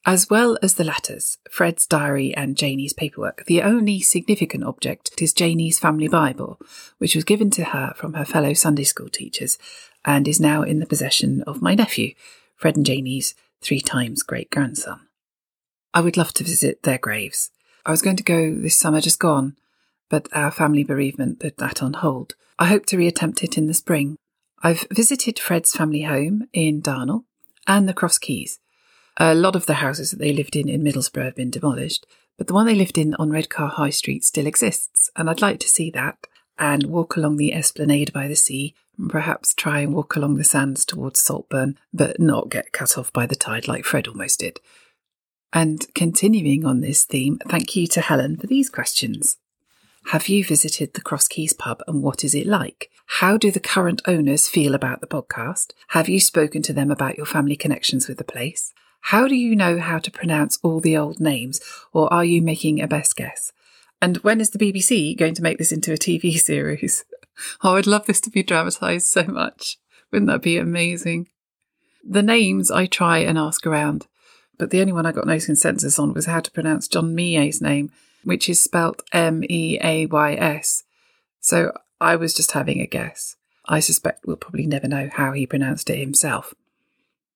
As 0.05 0.29
well 0.29 0.57
as 0.63 0.75
the 0.75 0.85
letters, 0.85 1.37
Fred's 1.51 1.85
diary 1.85 2.33
and 2.33 2.55
Janie's 2.55 2.93
paperwork, 2.93 3.43
the 3.45 3.61
only 3.61 3.99
significant 3.99 4.63
object 4.63 5.21
is 5.21 5.33
Janie's 5.33 5.79
family 5.79 6.07
Bible, 6.07 6.57
which 6.97 7.13
was 7.13 7.25
given 7.25 7.49
to 7.51 7.65
her 7.65 7.93
from 7.97 8.13
her 8.13 8.23
fellow 8.23 8.53
Sunday 8.53 8.85
school 8.85 9.09
teachers 9.09 9.57
and 10.05 10.25
is 10.25 10.39
now 10.39 10.61
in 10.61 10.79
the 10.79 10.85
possession 10.85 11.43
of 11.45 11.61
my 11.61 11.75
nephew, 11.75 12.13
Fred 12.55 12.77
and 12.77 12.85
Janie's 12.85 13.35
three 13.61 13.81
times 13.81 14.23
great 14.23 14.49
grandson. 14.49 15.01
I 15.93 15.99
would 15.99 16.15
love 16.15 16.33
to 16.35 16.45
visit 16.45 16.83
their 16.83 16.97
graves. 16.97 17.51
I 17.85 17.91
was 17.91 18.01
going 18.01 18.15
to 18.15 18.23
go 18.23 18.53
this 18.53 18.79
summer 18.79 19.01
just 19.01 19.19
gone, 19.19 19.57
but 20.09 20.29
our 20.31 20.51
family 20.51 20.85
bereavement 20.85 21.41
put 21.41 21.57
that 21.57 21.83
on 21.83 21.95
hold. 21.95 22.35
I 22.57 22.67
hope 22.67 22.85
to 22.87 22.97
reattempt 22.97 23.43
it 23.43 23.57
in 23.57 23.67
the 23.67 23.73
spring 23.73 24.17
I've 24.63 24.87
visited 24.91 25.37
Fred's 25.37 25.73
family 25.73 26.03
home 26.03 26.47
in 26.51 26.81
Darnall 26.81 27.25
and 27.67 27.87
the 27.87 27.93
Cross 27.93 28.17
Keys. 28.19 28.59
A 29.17 29.35
lot 29.35 29.55
of 29.55 29.67
the 29.67 29.75
houses 29.75 30.11
that 30.11 30.19
they 30.19 30.33
lived 30.33 30.55
in 30.55 30.67
in 30.67 30.83
Middlesbrough 30.83 31.25
have 31.25 31.35
been 31.35 31.51
demolished, 31.51 32.07
but 32.37 32.47
the 32.47 32.53
one 32.53 32.65
they 32.65 32.75
lived 32.75 32.97
in 32.97 33.13
on 33.15 33.29
Redcar 33.29 33.69
High 33.69 33.91
Street 33.91 34.23
still 34.23 34.47
exists, 34.47 35.09
and 35.15 35.29
I'd 35.29 35.41
like 35.41 35.59
to 35.59 35.69
see 35.69 35.91
that 35.91 36.17
and 36.57 36.87
walk 36.87 37.15
along 37.15 37.37
the 37.37 37.53
esplanade 37.53 38.11
by 38.13 38.27
the 38.27 38.35
sea, 38.35 38.73
and 38.97 39.09
perhaps 39.09 39.53
try 39.53 39.79
and 39.79 39.93
walk 39.93 40.15
along 40.15 40.35
the 40.35 40.43
sands 40.43 40.85
towards 40.85 41.21
Saltburn, 41.21 41.77
but 41.93 42.19
not 42.19 42.49
get 42.49 42.71
cut 42.71 42.97
off 42.97 43.13
by 43.13 43.27
the 43.27 43.35
tide 43.35 43.67
like 43.67 43.85
Fred 43.85 44.07
almost 44.07 44.39
did. 44.39 44.59
And 45.53 45.85
continuing 45.93 46.65
on 46.65 46.81
this 46.81 47.03
theme, 47.03 47.39
thank 47.47 47.75
you 47.75 47.85
to 47.87 48.01
Helen 48.01 48.37
for 48.37 48.47
these 48.47 48.69
questions. 48.69 49.37
Have 50.11 50.29
you 50.29 50.45
visited 50.45 50.93
the 50.93 51.01
Cross 51.01 51.27
Keys 51.27 51.51
pub 51.51 51.83
and 51.85 52.01
what 52.01 52.23
is 52.23 52.33
it 52.33 52.47
like? 52.47 52.89
How 53.19 53.35
do 53.35 53.51
the 53.51 53.59
current 53.59 54.01
owners 54.07 54.47
feel 54.47 54.73
about 54.73 55.01
the 55.01 55.07
podcast? 55.07 55.73
Have 55.89 56.07
you 56.07 56.21
spoken 56.21 56.61
to 56.61 56.71
them 56.71 56.89
about 56.89 57.17
your 57.17 57.25
family 57.25 57.57
connections 57.57 58.07
with 58.07 58.17
the 58.17 58.23
place? 58.23 58.73
How 59.01 59.27
do 59.27 59.35
you 59.35 59.53
know 59.53 59.79
how 59.79 59.99
to 59.99 60.09
pronounce 60.09 60.59
all 60.63 60.79
the 60.79 60.95
old 60.95 61.19
names, 61.19 61.59
or 61.91 62.11
are 62.13 62.23
you 62.23 62.41
making 62.41 62.81
a 62.81 62.87
best 62.87 63.17
guess? 63.17 63.51
And 64.01 64.15
when 64.19 64.39
is 64.39 64.51
the 64.51 64.59
BBC 64.59 65.17
going 65.17 65.33
to 65.33 65.43
make 65.43 65.57
this 65.57 65.73
into 65.73 65.91
a 65.91 65.97
TV 65.97 66.35
series? 66.39 67.03
Oh, 67.61 67.75
I'd 67.75 67.85
love 67.85 68.05
this 68.05 68.21
to 68.21 68.29
be 68.29 68.43
dramatised 68.43 69.07
so 69.07 69.25
much. 69.25 69.77
Wouldn't 70.13 70.29
that 70.29 70.41
be 70.41 70.57
amazing? 70.57 71.27
The 72.01 72.23
names 72.23 72.71
I 72.71 72.85
try 72.85 73.17
and 73.17 73.37
ask 73.37 73.67
around, 73.67 74.07
but 74.57 74.69
the 74.69 74.79
only 74.79 74.93
one 74.93 75.05
I 75.05 75.11
got 75.11 75.27
no 75.27 75.37
consensus 75.37 75.99
on 75.99 76.13
was 76.13 76.27
how 76.27 76.39
to 76.39 76.51
pronounce 76.51 76.87
John 76.87 77.13
Meay's 77.13 77.61
name, 77.61 77.91
which 78.27 78.49
is 78.49 78.59
spelt 78.59 79.03
M 79.13 79.41
E 79.49 79.79
A 79.81 80.05
Y 80.05 80.33
S. 80.33 80.83
So 81.39 81.71
I 82.01 82.17
was 82.17 82.33
just 82.33 82.51
having 82.51 82.81
a 82.81 82.85
guess. 82.85 83.37
I 83.65 83.79
suspect 83.79 84.25
we'll 84.25 84.35
probably 84.35 84.67
never 84.67 84.85
know 84.85 85.09
how 85.13 85.31
he 85.31 85.47
pronounced 85.47 85.89
it 85.89 85.97
himself. 85.97 86.53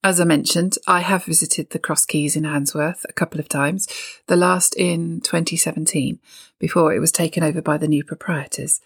As 0.03 0.19
I 0.19 0.25
mentioned, 0.25 0.77
I 0.88 1.00
have 1.00 1.24
visited 1.24 1.69
the 1.69 1.79
Cross 1.79 2.05
Keys 2.05 2.36
in 2.36 2.43
Handsworth 2.43 3.05
a 3.07 3.13
couple 3.13 3.39
of 3.39 3.48
times, 3.48 3.88
the 4.27 4.36
last 4.36 4.75
in 4.75 5.21
2017, 5.21 6.19
before 6.60 6.93
it 6.93 7.00
was 7.00 7.13
taken 7.13 7.41
over 7.41 7.62
by 7.62 7.77
the 7.77 7.88
new 7.88 8.03
proprietors. 8.03 8.81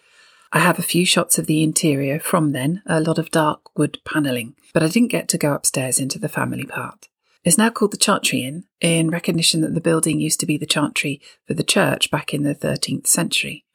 I 0.51 0.59
have 0.59 0.77
a 0.77 0.83
few 0.83 1.07
shots 1.07 1.39
of 1.39 1.47
the 1.47 1.63
interior 1.63 2.19
from 2.19 2.51
then, 2.51 2.83
a 2.85 3.01
lot 3.01 3.17
of 3.17 3.31
dark 3.31 3.75
wood 3.75 3.97
panelling, 4.05 4.55
but 4.75 4.83
I 4.83 4.89
didn't 4.89 5.09
get 5.09 5.27
to 5.29 5.39
go 5.39 5.53
upstairs 5.53 5.99
into 5.99 6.19
the 6.19 6.29
family 6.29 6.65
part. 6.65 7.07
It's 7.45 7.59
now 7.59 7.69
called 7.69 7.91
the 7.91 7.97
Chantry 7.97 8.41
Inn, 8.41 8.63
in 8.81 9.11
recognition 9.11 9.61
that 9.61 9.75
the 9.75 9.79
building 9.79 10.19
used 10.19 10.39
to 10.39 10.47
be 10.47 10.57
the 10.57 10.65
chantry 10.65 11.21
for 11.45 11.53
the 11.53 11.63
church 11.63 12.09
back 12.09 12.33
in 12.33 12.41
the 12.41 12.55
13th 12.55 13.05
century. 13.05 13.65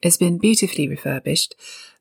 It's 0.00 0.16
been 0.16 0.38
beautifully 0.38 0.88
refurbished. 0.88 1.54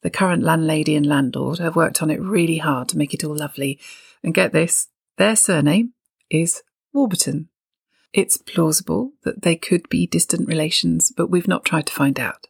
The 0.03 0.09
current 0.09 0.41
landlady 0.41 0.95
and 0.95 1.05
landlord 1.05 1.59
have 1.59 1.75
worked 1.75 2.01
on 2.01 2.09
it 2.09 2.21
really 2.21 2.59
hard 2.59 2.87
to 2.89 2.97
make 2.97 3.13
it 3.13 3.25
all 3.25 3.35
lovely. 3.35 3.77
And 4.23 4.33
get 4.33 4.53
this, 4.53 4.87
their 5.17 5.35
surname 5.35 5.91
is 6.29 6.63
Warburton. 6.93 7.49
It's 8.13 8.37
plausible 8.37 9.11
that 9.23 9.41
they 9.41 9.57
could 9.57 9.89
be 9.89 10.07
distant 10.07 10.47
relations, 10.47 11.11
but 11.11 11.29
we've 11.29 11.47
not 11.47 11.65
tried 11.65 11.87
to 11.87 11.93
find 11.93 12.21
out. 12.21 12.47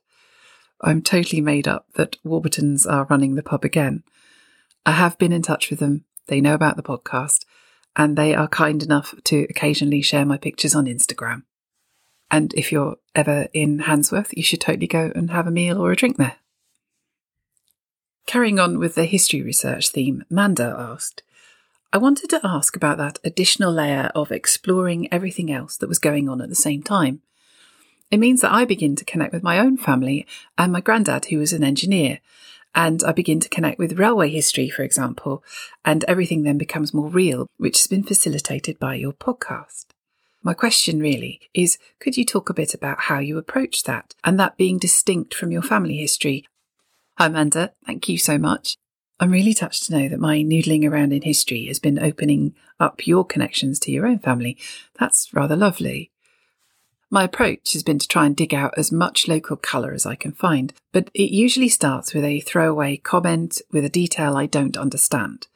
I'm 0.82 1.02
totally 1.02 1.42
made 1.42 1.68
up 1.68 1.88
that 1.96 2.18
Warburtons 2.24 2.86
are 2.86 3.08
running 3.10 3.34
the 3.34 3.42
pub 3.42 3.66
again. 3.66 4.04
I 4.86 4.92
have 4.92 5.18
been 5.18 5.34
in 5.34 5.42
touch 5.42 5.72
with 5.72 5.80
them. 5.80 6.06
They 6.28 6.42
know 6.42 6.54
about 6.54 6.76
the 6.76 6.84
podcast, 6.84 7.46
and 7.98 8.16
they 8.16 8.36
are 8.36 8.48
kind 8.48 8.84
enough 8.84 9.16
to 9.26 9.48
occasionally 9.50 10.04
share 10.04 10.26
my 10.26 10.38
pictures 10.38 10.76
on 10.76 10.86
Instagram. 10.86 11.44
And 12.30 12.54
if 12.54 12.72
you're 12.72 12.98
ever 13.16 13.48
in 13.54 13.80
Handsworth, 13.80 14.38
you 14.38 14.44
should 14.44 14.62
totally 14.62 14.88
go 14.88 15.12
and 15.16 15.32
have 15.32 15.48
a 15.48 15.52
meal 15.52 15.82
or 15.82 15.92
a 15.92 15.96
drink 15.96 16.18
there. 16.18 16.36
Carrying 18.28 18.60
on 18.60 18.78
with 18.78 18.96
the 18.96 19.06
history 19.06 19.42
research 19.42 19.90
theme, 19.90 20.24
Manda 20.30 20.76
asked, 20.78 21.24
I 21.92 21.98
wanted 21.98 22.30
to 22.32 22.42
ask 22.44 22.76
about 22.76 22.98
that 22.98 23.18
additional 23.24 23.72
layer 23.72 24.12
of 24.14 24.32
exploring 24.32 25.12
everything 25.12 25.52
else 25.52 25.78
that 25.78 25.88
was 25.88 26.00
going 26.00 26.30
on 26.30 26.42
at 26.42 26.50
the 26.50 26.56
same 26.56 26.84
time. 26.84 27.22
It 28.12 28.18
means 28.18 28.42
that 28.42 28.52
I 28.52 28.66
begin 28.66 28.96
to 28.98 29.06
connect 29.06 29.34
with 29.34 29.44
my 29.44 29.58
own 29.58 29.78
family 29.78 30.28
and 30.58 30.72
my 30.72 30.82
granddad, 30.82 31.26
who 31.26 31.40
was 31.40 31.54
an 31.54 31.64
engineer, 31.64 32.20
and 32.78 33.04
I 33.04 33.12
begin 33.12 33.40
to 33.40 33.50
connect 33.50 33.80
with 33.80 33.98
railway 33.98 34.30
history, 34.30 34.70
for 34.70 34.84
example, 34.84 35.44
and 35.84 36.04
everything 36.04 36.44
then 36.44 36.60
becomes 36.60 36.94
more 36.94 37.10
real, 37.10 37.48
which 37.58 37.80
has 37.80 37.88
been 37.88 38.04
facilitated 38.04 38.78
by 38.78 38.94
your 38.94 39.14
podcast. 39.14 39.88
My 40.44 40.54
question 40.54 41.00
really 41.00 41.42
is 41.56 41.80
could 42.00 42.18
you 42.18 42.24
talk 42.24 42.52
a 42.52 42.54
bit 42.54 42.76
about 42.76 43.02
how 43.02 43.18
you 43.18 43.40
approach 43.40 43.84
that 43.84 44.14
and 44.24 44.40
that 44.40 44.58
being 44.58 44.78
distinct 44.78 45.34
from 45.34 45.52
your 45.52 45.64
family 45.64 45.98
history? 45.98 46.46
Hi, 47.18 47.26
Amanda. 47.26 47.74
Thank 47.84 48.08
you 48.10 48.20
so 48.20 48.38
much. 48.38 48.76
I'm 49.20 49.32
really 49.32 49.56
touched 49.56 49.88
to 49.88 49.98
know 49.98 50.08
that 50.08 50.20
my 50.20 50.38
noodling 50.38 50.88
around 50.88 51.14
in 51.14 51.24
history 51.24 51.66
has 51.66 51.80
been 51.80 51.98
opening 51.98 52.54
up 52.80 53.08
your 53.08 53.26
connections 53.26 53.80
to 53.80 53.92
your 53.92 54.06
own 54.06 54.20
family. 54.20 54.56
That's 55.00 55.34
rather 55.34 55.56
lovely. 55.56 56.12
My 57.10 57.24
approach 57.24 57.74
has 57.74 57.84
been 57.84 58.00
to 58.00 58.08
try 58.08 58.26
and 58.26 58.36
dig 58.36 58.54
out 58.54 58.74
as 58.78 58.92
much 58.92 59.28
local 59.28 59.56
colour 59.56 59.94
as 59.94 60.06
I 60.06 60.16
can 60.16 60.34
find, 60.34 60.74
but 60.92 61.10
it 61.14 61.32
usually 61.32 61.70
starts 61.70 62.14
with 62.14 62.26
a 62.26 62.42
throwaway 62.42 62.98
comment 62.98 63.62
with 63.72 63.86
a 63.86 63.90
detail 63.90 64.36
I 64.36 64.46
don't 64.46 64.76
understand 64.76 65.48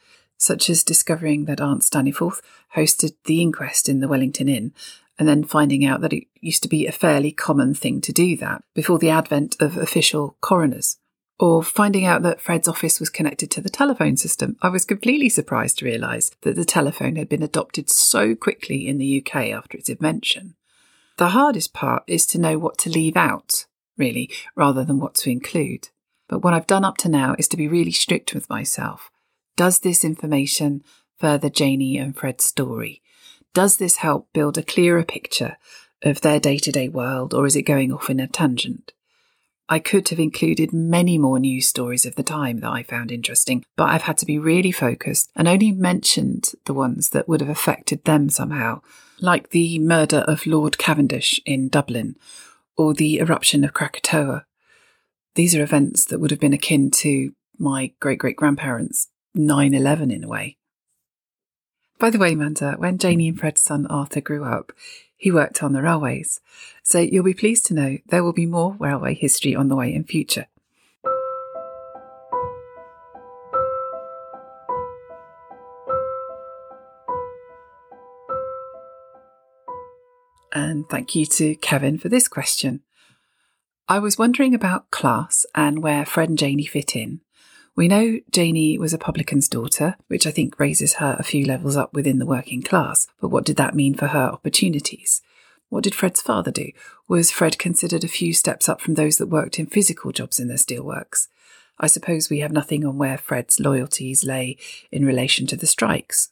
such 0.41 0.70
as 0.70 0.84
discovering 0.84 1.46
that 1.46 1.62
Aunt 1.62 1.84
Staniforth 1.84 2.41
hosted 2.75 3.13
the 3.25 3.41
inquest 3.41 3.88
in 3.88 4.00
the 4.00 4.08
Wellington 4.08 4.50
Inn, 4.50 4.74
and 5.20 5.27
then 5.27 5.43
finding 5.43 5.86
out 5.86 6.01
that 6.01 6.13
it 6.13 6.24
used 6.39 6.63
to 6.63 6.70
be 6.70 6.88
a 6.88 6.91
fairly 6.91 7.31
common 7.31 7.75
thing 7.75 8.01
to 8.01 8.12
do 8.12 8.36
that 8.38 8.63
before 8.74 8.98
the 8.98 9.10
advent 9.10 9.55
of 9.62 9.77
official 9.77 10.36
coroners. 10.41 10.98
Or 11.39 11.63
finding 11.63 12.05
out 12.05 12.24
that 12.24 12.41
Fred's 12.41 12.67
office 12.67 13.00
was 13.00 13.10
connected 13.10 13.51
to 13.51 13.62
the 13.62 13.70
telephone 13.70 14.17
system. 14.17 14.58
I 14.62 14.70
was 14.70 14.86
completely 14.86 15.29
surprised 15.29 15.79
to 15.79 15.86
realise 15.86 16.31
that 16.41 16.55
the 16.55 16.65
telephone 16.65 17.15
had 17.15 17.29
been 17.29 17.43
adopted 17.43 17.89
so 17.89 18.36
quickly 18.36 18.88
in 18.88 18.98
the 18.98 19.24
UK 19.24 19.50
after 19.50 19.77
its 19.77 19.89
invention. 19.89 20.55
The 21.21 21.37
hardest 21.37 21.71
part 21.71 22.01
is 22.07 22.25
to 22.25 22.39
know 22.39 22.57
what 22.57 22.79
to 22.79 22.89
leave 22.89 23.15
out, 23.15 23.67
really, 23.95 24.27
rather 24.55 24.83
than 24.83 24.99
what 24.99 25.13
to 25.17 25.29
include. 25.29 25.89
But 26.27 26.39
what 26.39 26.55
I've 26.55 26.65
done 26.65 26.83
up 26.83 26.97
to 26.97 27.09
now 27.09 27.35
is 27.37 27.47
to 27.49 27.57
be 27.57 27.67
really 27.67 27.91
strict 27.91 28.33
with 28.33 28.49
myself 28.49 29.11
does 29.55 29.81
this 29.81 30.03
information 30.03 30.83
further 31.19 31.47
Janie 31.47 31.99
and 31.99 32.17
Fred's 32.17 32.45
story? 32.45 33.03
Does 33.53 33.77
this 33.77 33.97
help 33.97 34.29
build 34.33 34.57
a 34.57 34.63
clearer 34.63 35.03
picture 35.03 35.57
of 36.01 36.21
their 36.21 36.39
day 36.39 36.57
to 36.57 36.71
day 36.71 36.89
world, 36.89 37.35
or 37.35 37.45
is 37.45 37.55
it 37.55 37.67
going 37.67 37.93
off 37.93 38.09
in 38.09 38.19
a 38.19 38.25
tangent? 38.25 38.91
I 39.71 39.79
could 39.79 40.09
have 40.09 40.19
included 40.19 40.73
many 40.73 41.17
more 41.17 41.39
news 41.39 41.69
stories 41.69 42.05
of 42.05 42.15
the 42.15 42.23
time 42.23 42.59
that 42.59 42.69
I 42.69 42.83
found 42.83 43.09
interesting, 43.09 43.63
but 43.77 43.85
I've 43.85 44.01
had 44.01 44.17
to 44.17 44.25
be 44.25 44.37
really 44.37 44.73
focused 44.73 45.31
and 45.33 45.47
only 45.47 45.71
mentioned 45.71 46.51
the 46.65 46.73
ones 46.73 47.11
that 47.11 47.29
would 47.29 47.39
have 47.39 47.49
affected 47.49 48.03
them 48.03 48.29
somehow, 48.29 48.81
like 49.21 49.51
the 49.51 49.79
murder 49.79 50.25
of 50.27 50.45
Lord 50.45 50.77
Cavendish 50.77 51.39
in 51.45 51.69
Dublin 51.69 52.17
or 52.75 52.93
the 52.93 53.19
eruption 53.19 53.63
of 53.63 53.73
Krakatoa. 53.73 54.45
These 55.35 55.55
are 55.55 55.63
events 55.63 56.03
that 56.03 56.19
would 56.19 56.31
have 56.31 56.39
been 56.41 56.51
akin 56.51 56.91
to 56.91 57.31
my 57.57 57.93
great 58.01 58.19
great 58.19 58.35
grandparents' 58.35 59.07
9 59.35 59.73
11 59.73 60.11
in 60.11 60.25
a 60.25 60.27
way. 60.27 60.57
By 62.01 62.10
the 62.10 62.17
way, 62.17 62.34
Manda, 62.34 62.77
when 62.79 62.98
Janie 62.98 63.27
and 63.27 63.39
Fred's 63.39 63.62
son 63.62 63.86
Arthur 63.86 64.22
grew 64.22 64.43
up, 64.43 64.74
he 65.17 65.29
worked 65.29 65.62
on 65.62 65.72
the 65.72 65.84
railways. 65.84 66.41
So 66.81 66.98
you'll 66.98 67.24
be 67.24 67.36
pleased 67.36 67.67
to 67.67 67.75
know 67.75 68.00
there 68.08 68.24
will 68.24 68.34
be 68.34 68.48
more 68.48 68.75
railway 68.79 69.13
history 69.13 69.55
on 69.55 69.67
the 69.67 69.75
way 69.75 69.93
in 69.93 70.03
future. 70.05 70.48
And 80.51 80.89
thank 80.89 81.13
you 81.13 81.27
to 81.27 81.53
Kevin 81.58 82.00
for 82.00 82.10
this 82.10 82.27
question. 82.27 82.81
I 83.88 84.00
was 84.00 84.17
wondering 84.17 84.55
about 84.55 84.89
class 84.89 85.46
and 85.53 85.84
where 85.84 86.03
Fred 86.08 86.29
and 86.29 86.38
Janie 86.39 86.65
fit 86.65 86.96
in, 86.96 87.22
we 87.75 87.87
know 87.87 88.19
Janie 88.31 88.77
was 88.77 88.93
a 88.93 88.97
publican's 88.97 89.47
daughter, 89.47 89.95
which 90.07 90.27
I 90.27 90.31
think 90.31 90.59
raises 90.59 90.95
her 90.95 91.15
a 91.17 91.23
few 91.23 91.45
levels 91.45 91.77
up 91.77 91.93
within 91.93 92.19
the 92.19 92.25
working 92.25 92.61
class, 92.61 93.07
but 93.19 93.29
what 93.29 93.45
did 93.45 93.55
that 93.57 93.75
mean 93.75 93.93
for 93.93 94.07
her 94.07 94.29
opportunities? 94.31 95.21
What 95.69 95.85
did 95.85 95.95
Fred's 95.95 96.21
father 96.21 96.51
do? 96.51 96.71
Was 97.07 97.31
Fred 97.31 97.57
considered 97.57 98.03
a 98.03 98.09
few 98.09 98.33
steps 98.33 98.67
up 98.67 98.81
from 98.81 98.95
those 98.95 99.17
that 99.17 99.27
worked 99.27 99.57
in 99.57 99.67
physical 99.67 100.11
jobs 100.11 100.37
in 100.37 100.49
the 100.49 100.55
steelworks? 100.55 101.27
I 101.79 101.87
suppose 101.87 102.29
we 102.29 102.39
have 102.39 102.51
nothing 102.51 102.85
on 102.85 102.97
where 102.97 103.17
Fred's 103.17 103.59
loyalties 103.59 104.25
lay 104.25 104.57
in 104.91 105.05
relation 105.05 105.47
to 105.47 105.55
the 105.55 105.65
strikes. 105.65 106.29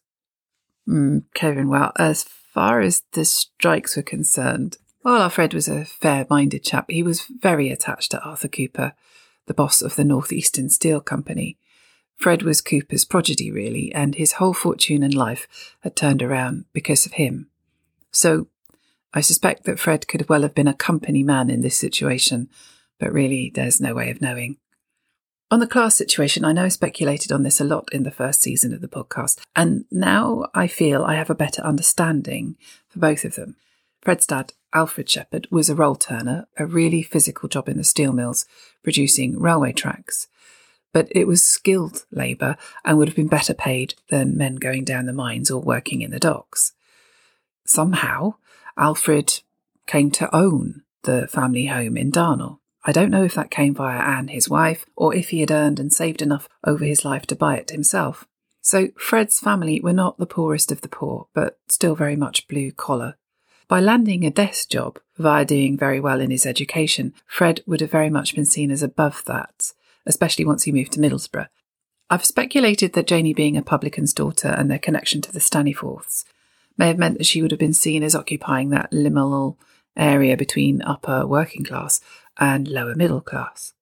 Mm, 0.88 1.24
Kevin, 1.34 1.70
well, 1.70 1.94
as 1.98 2.24
far 2.24 2.82
as 2.82 3.04
the 3.14 3.24
strikes 3.24 3.96
were 3.96 4.04
concerned, 4.04 4.78
well, 5.04 5.22
our 5.22 5.30
Fred 5.30 5.54
was 5.54 5.70
a 5.70 5.86
fair 5.86 6.28
minded 6.30 6.64
chap. 6.64 6.86
He 6.90 7.02
was 7.02 7.22
very 7.22 7.70
attached 7.70 8.12
to 8.12 8.22
Arthur 8.22 8.50
Cooper 8.50 8.94
the 9.50 9.54
boss 9.56 9.82
of 9.82 9.96
the 9.96 10.06
Northeastern 10.06 10.70
Steel 10.70 11.02
Company. 11.02 11.58
Fred 12.16 12.44
was 12.44 12.62
Cooper's 12.62 13.04
prodigy, 13.04 13.52
really, 13.52 13.92
and 13.96 14.14
his 14.14 14.34
whole 14.34 14.54
fortune 14.54 15.02
and 15.02 15.14
life 15.14 15.76
had 15.80 15.96
turned 15.96 16.22
around 16.22 16.66
because 16.72 17.08
of 17.08 17.14
him. 17.14 17.50
So 18.12 18.48
I 19.12 19.22
suspect 19.22 19.64
that 19.64 19.80
Fred 19.80 20.08
could 20.08 20.30
well 20.30 20.44
have 20.44 20.54
been 20.54 20.68
a 20.68 20.74
company 20.76 21.24
man 21.24 21.50
in 21.50 21.62
this 21.62 21.76
situation, 21.76 22.48
but 23.00 23.12
really 23.12 23.52
there's 23.54 23.82
no 23.82 23.96
way 23.96 24.12
of 24.12 24.22
knowing. 24.22 24.58
On 25.50 25.60
the 25.60 25.66
class 25.66 25.96
situation, 25.96 26.46
I 26.46 26.52
know 26.52 26.66
I 26.66 26.68
speculated 26.68 27.32
on 27.32 27.42
this 27.42 27.60
a 27.60 27.64
lot 27.64 27.90
in 27.92 28.04
the 28.04 28.12
first 28.12 28.44
season 28.44 28.72
of 28.72 28.82
the 28.82 28.88
podcast, 28.88 29.40
and 29.56 29.86
now 29.90 30.46
I 30.54 30.68
feel 30.68 31.04
I 31.04 31.16
have 31.16 31.32
a 31.32 31.36
better 31.36 31.64
understanding 31.64 32.56
for 32.88 33.00
both 33.00 33.26
of 33.26 33.34
them. 33.34 33.56
Fred's 34.02 34.26
dad, 34.26 34.54
Alfred 34.74 35.10
Shepherd, 35.10 35.48
was 35.52 35.70
a 35.70 35.76
roll 35.76 35.96
turner, 35.96 36.48
a 36.58 36.66
really 36.66 37.02
physical 37.02 37.50
job 37.50 37.68
in 37.68 37.78
the 37.78 37.84
steel 37.84 38.14
mills, 38.14 38.46
producing 38.84 39.40
railway 39.40 39.74
tracks. 39.74 40.28
But 40.94 41.08
it 41.12 41.28
was 41.28 41.44
skilled 41.44 42.06
labour 42.12 42.56
and 42.84 42.98
would 42.98 43.10
have 43.10 43.16
been 43.16 43.28
better 43.28 43.54
paid 43.54 43.96
than 44.10 44.38
men 44.38 44.56
going 44.56 44.86
down 44.86 45.06
the 45.06 45.14
mines 45.14 45.52
or 45.52 45.62
working 45.62 46.02
in 46.02 46.12
the 46.12 46.20
docks. 46.20 46.74
Somehow, 47.66 48.36
Alfred 48.78 49.42
came 49.86 50.10
to 50.12 50.34
own 50.36 50.84
the 51.04 51.28
family 51.28 51.66
home 51.66 51.98
in 51.98 52.12
Darnall. 52.12 52.60
I 52.86 52.92
don't 52.92 53.12
know 53.12 53.24
if 53.24 53.36
that 53.36 53.52
came 53.52 53.76
via 53.76 54.00
Anne, 54.00 54.30
his 54.30 54.50
wife, 54.50 54.86
or 54.96 55.14
if 55.14 55.30
he 55.30 55.42
had 55.42 55.52
earned 55.52 55.80
and 55.80 55.92
saved 55.92 56.22
enough 56.22 56.48
over 56.64 56.86
his 56.86 57.04
life 57.04 57.28
to 57.28 57.36
buy 57.36 57.58
it 57.58 57.70
himself. 57.70 58.26
So 58.62 58.90
Fred's 58.98 59.40
family 59.40 59.82
were 59.82 59.94
not 59.94 60.18
the 60.18 60.26
poorest 60.26 60.72
of 60.72 60.82
the 60.82 60.88
poor, 60.88 61.28
but 61.34 61.60
still 61.68 61.96
very 61.96 62.16
much 62.16 62.48
blue 62.48 62.72
collar 62.72 63.16
by 63.70 63.80
landing 63.80 64.26
a 64.26 64.32
desk 64.32 64.70
job 64.70 65.00
via 65.18 65.46
doing 65.46 65.78
very 65.78 66.00
well 66.00 66.20
in 66.20 66.32
his 66.32 66.46
education, 66.46 67.14
Fred 67.28 67.62
would 67.68 67.82
have 67.82 67.92
very 67.92 68.10
much 68.10 68.34
been 68.34 68.44
seen 68.44 68.72
as 68.72 68.82
above 68.82 69.24
that, 69.28 69.74
especially 70.08 70.44
once 70.44 70.64
he 70.64 70.72
moved 70.72 70.92
to 70.94 71.00
Middlesbrough. 71.00 71.48
I've 72.10 72.26
speculated 72.26 72.94
that 72.94 73.06
Janie 73.06 73.36
being 73.36 73.56
a 73.56 73.62
publican's 73.62 74.12
daughter 74.12 74.48
and 74.48 74.72
their 74.72 74.80
connection 74.80 75.22
to 75.22 75.32
the 75.32 75.40
Staniforths 75.40 76.24
may 76.80 76.88
have 76.88 76.98
meant 76.98 77.20
that 77.20 77.28
she 77.28 77.44
would 77.44 77.52
have 77.52 77.60
been 77.60 77.74
seen 77.74 78.02
as 78.02 78.16
occupying 78.16 78.72
that 78.72 78.92
liminal 78.92 79.58
area 79.96 80.36
between 80.36 80.82
upper 80.82 81.28
working 81.28 81.64
class 81.64 82.02
and 82.40 82.68
lower 82.68 82.96
middle 82.96 83.22
class. 83.22 83.74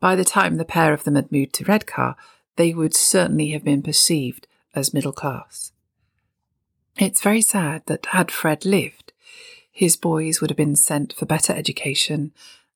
By 0.00 0.16
the 0.16 0.24
time 0.24 0.56
the 0.56 0.64
pair 0.64 0.94
of 0.94 1.04
them 1.04 1.16
had 1.16 1.30
moved 1.30 1.52
to 1.54 1.64
Redcar, 1.64 2.16
they 2.56 2.72
would 2.72 2.94
certainly 2.94 3.50
have 3.50 3.64
been 3.64 3.82
perceived 3.82 4.46
as 4.74 4.94
middle 4.94 5.12
class. 5.12 5.72
It's 6.98 7.20
very 7.20 7.42
sad 7.42 7.82
that 7.86 8.06
had 8.06 8.30
Fred 8.30 8.64
lived, 8.64 9.12
his 9.70 9.96
boys 9.96 10.40
would 10.40 10.48
have 10.48 10.56
been 10.56 10.76
sent 10.76 11.12
for 11.12 11.26
better 11.26 11.52
education 11.52 12.32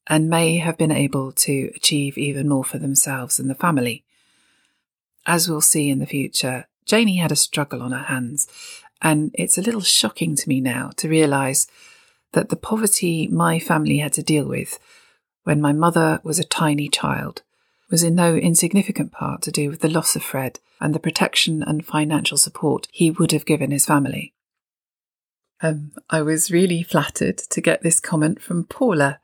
and 0.07 0.29
may 0.29 0.59
have 0.59 0.77
been 0.77 0.93
able 0.93 1.33
to 1.33 1.73
achieve 1.75 2.19
even 2.19 2.47
more 2.47 2.65
for 2.65 2.77
themselves 2.77 3.41
and 3.41 3.49
the 3.49 3.55
family. 3.55 4.05
As 5.25 5.49
we'll 5.49 5.63
see 5.63 5.89
in 5.89 6.01
the 6.01 6.07
future, 6.07 6.67
Janie 6.85 7.17
had 7.17 7.33
a 7.33 7.37
struggle 7.37 7.81
on 7.81 7.93
her 7.93 8.05
hands, 8.05 8.47
and 9.01 9.31
it's 9.33 9.57
a 9.57 9.63
little 9.63 9.81
shocking 9.81 10.37
to 10.37 10.49
me 10.51 10.61
now 10.61 10.91
to 10.97 11.09
realise 11.09 11.67
that 12.33 12.51
the 12.51 12.57
poverty 12.57 13.27
my 13.29 13.59
family 13.59 13.99
had 13.99 14.13
to 14.15 14.23
deal 14.23 14.45
with 14.45 14.79
when 15.45 15.63
my 15.63 15.73
mother 15.73 16.21
was 16.23 16.39
a 16.39 16.45
tiny 16.45 16.91
child 16.91 17.41
was 17.91 18.03
in 18.03 18.15
no 18.15 18.37
insignificant 18.37 19.13
part 19.13 19.43
to 19.43 19.51
do 19.51 19.69
with 19.69 19.81
the 19.81 19.89
loss 19.89 20.15
of 20.15 20.23
Fred 20.23 20.61
and 20.81 20.95
the 20.95 21.01
protection 21.01 21.63
and 21.63 21.85
financial 21.85 22.39
support 22.39 22.87
he 22.91 23.11
would 23.11 23.33
have 23.33 23.45
given 23.45 23.71
his 23.71 23.85
family. 23.85 24.33
Um, 25.63 25.93
I 26.09 26.23
was 26.23 26.51
really 26.51 26.83
flattered 26.83 27.39
to 27.39 27.61
get 27.61 27.83
this 27.83 28.01
comment 28.01 28.41
from 28.41 28.65
Paula. 28.65 29.21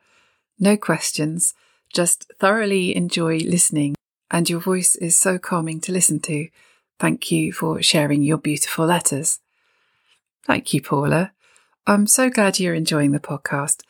No 0.58 0.76
questions, 0.76 1.54
just 1.92 2.30
thoroughly 2.38 2.94
enjoy 2.94 3.38
listening, 3.38 3.94
and 4.30 4.50
your 4.50 4.60
voice 4.60 4.96
is 4.96 5.16
so 5.16 5.38
calming 5.38 5.80
to 5.82 5.92
listen 5.92 6.20
to. 6.20 6.48
Thank 6.98 7.30
you 7.30 7.52
for 7.52 7.80
sharing 7.82 8.22
your 8.22 8.38
beautiful 8.38 8.86
letters. 8.86 9.40
Thank 10.44 10.74
you, 10.74 10.82
Paula. 10.82 11.32
I'm 11.86 12.06
so 12.06 12.28
glad 12.28 12.58
you're 12.58 12.74
enjoying 12.74 13.12
the 13.12 13.20
podcast, 13.20 13.82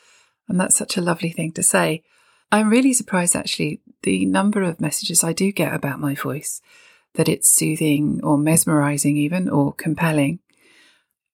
and 0.49 0.61
that's 0.61 0.77
such 0.77 0.97
a 0.97 1.03
lovely 1.03 1.31
thing 1.31 1.53
to 1.53 1.63
say. 1.63 2.05
I'm 2.53 2.71
really 2.71 2.93
surprised 2.93 3.35
actually 3.35 3.81
the 4.07 4.25
number 4.25 4.63
of 4.63 4.81
messages 4.81 5.23
I 5.25 5.33
do 5.33 5.51
get 5.51 5.75
about 5.75 6.01
my 6.01 6.15
voice, 6.15 6.63
that 7.15 7.29
it's 7.29 7.49
soothing 7.49 8.21
or 8.23 8.39
mesmerizing, 8.39 9.17
even 9.17 9.49
or 9.49 9.75
compelling. 9.75 10.39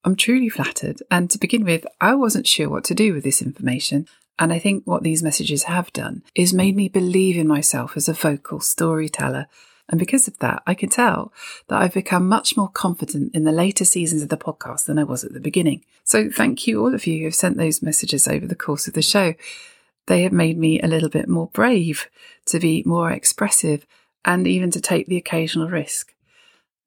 I'm 0.04 0.16
truly 0.16 0.48
flattered, 0.48 1.02
and 1.10 1.30
to 1.30 1.38
begin 1.38 1.64
with, 1.64 1.86
I 2.00 2.14
wasn't 2.14 2.48
sure 2.48 2.70
what 2.70 2.84
to 2.84 2.94
do 2.94 3.12
with 3.12 3.24
this 3.24 3.42
information. 3.42 4.08
And 4.38 4.52
I 4.52 4.58
think 4.58 4.84
what 4.86 5.02
these 5.02 5.22
messages 5.22 5.64
have 5.64 5.92
done 5.92 6.22
is 6.34 6.54
made 6.54 6.74
me 6.74 6.88
believe 6.88 7.36
in 7.36 7.46
myself 7.46 7.94
as 7.94 8.08
a 8.08 8.14
vocal 8.14 8.60
storyteller. 8.60 9.46
And 9.90 10.00
because 10.00 10.26
of 10.26 10.38
that, 10.38 10.62
I 10.66 10.72
can 10.72 10.88
tell 10.88 11.30
that 11.68 11.82
I've 11.82 11.92
become 11.92 12.26
much 12.26 12.56
more 12.56 12.70
confident 12.70 13.34
in 13.34 13.44
the 13.44 13.52
later 13.52 13.84
seasons 13.84 14.22
of 14.22 14.30
the 14.30 14.38
podcast 14.38 14.86
than 14.86 14.98
I 14.98 15.04
was 15.04 15.22
at 15.22 15.34
the 15.34 15.40
beginning. 15.40 15.84
So 16.04 16.30
thank 16.30 16.66
you, 16.66 16.80
all 16.80 16.94
of 16.94 17.06
you 17.06 17.18
who 17.18 17.24
have 17.26 17.34
sent 17.34 17.58
those 17.58 17.82
messages 17.82 18.26
over 18.26 18.46
the 18.46 18.56
course 18.56 18.88
of 18.88 18.94
the 18.94 19.02
show 19.02 19.34
they 20.06 20.22
have 20.22 20.32
made 20.32 20.58
me 20.58 20.80
a 20.80 20.86
little 20.86 21.08
bit 21.08 21.28
more 21.28 21.48
brave 21.48 22.08
to 22.46 22.58
be 22.58 22.82
more 22.84 23.10
expressive 23.10 23.86
and 24.24 24.46
even 24.46 24.70
to 24.70 24.80
take 24.80 25.06
the 25.06 25.16
occasional 25.16 25.68
risk. 25.68 26.14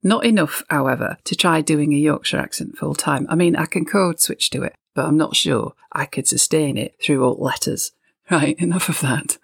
Not 0.02 0.24
enough, 0.24 0.62
however, 0.68 1.18
to 1.24 1.34
try 1.34 1.60
doing 1.60 1.92
a 1.92 1.98
Yorkshire 1.98 2.38
accent 2.38 2.78
full 2.78 2.94
time. 2.94 3.26
I 3.28 3.34
mean, 3.34 3.56
I 3.56 3.66
can 3.66 3.84
code 3.84 4.20
switch 4.20 4.50
to 4.50 4.62
it, 4.62 4.74
but 4.94 5.06
I'm 5.06 5.16
not 5.16 5.34
sure 5.34 5.74
I 5.92 6.04
could 6.06 6.28
sustain 6.28 6.76
it 6.76 6.94
through 7.02 7.24
all 7.24 7.42
letters. 7.42 7.92
Right, 8.28 8.58
enough 8.58 8.88
of 8.88 8.98
that. 9.02 9.38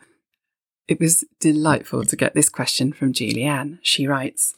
It 0.88 0.98
was 0.98 1.24
delightful 1.38 2.04
to 2.04 2.16
get 2.16 2.34
this 2.34 2.48
question 2.48 2.92
from 2.92 3.12
Julianne. 3.12 3.78
She 3.80 4.08
writes, 4.08 4.56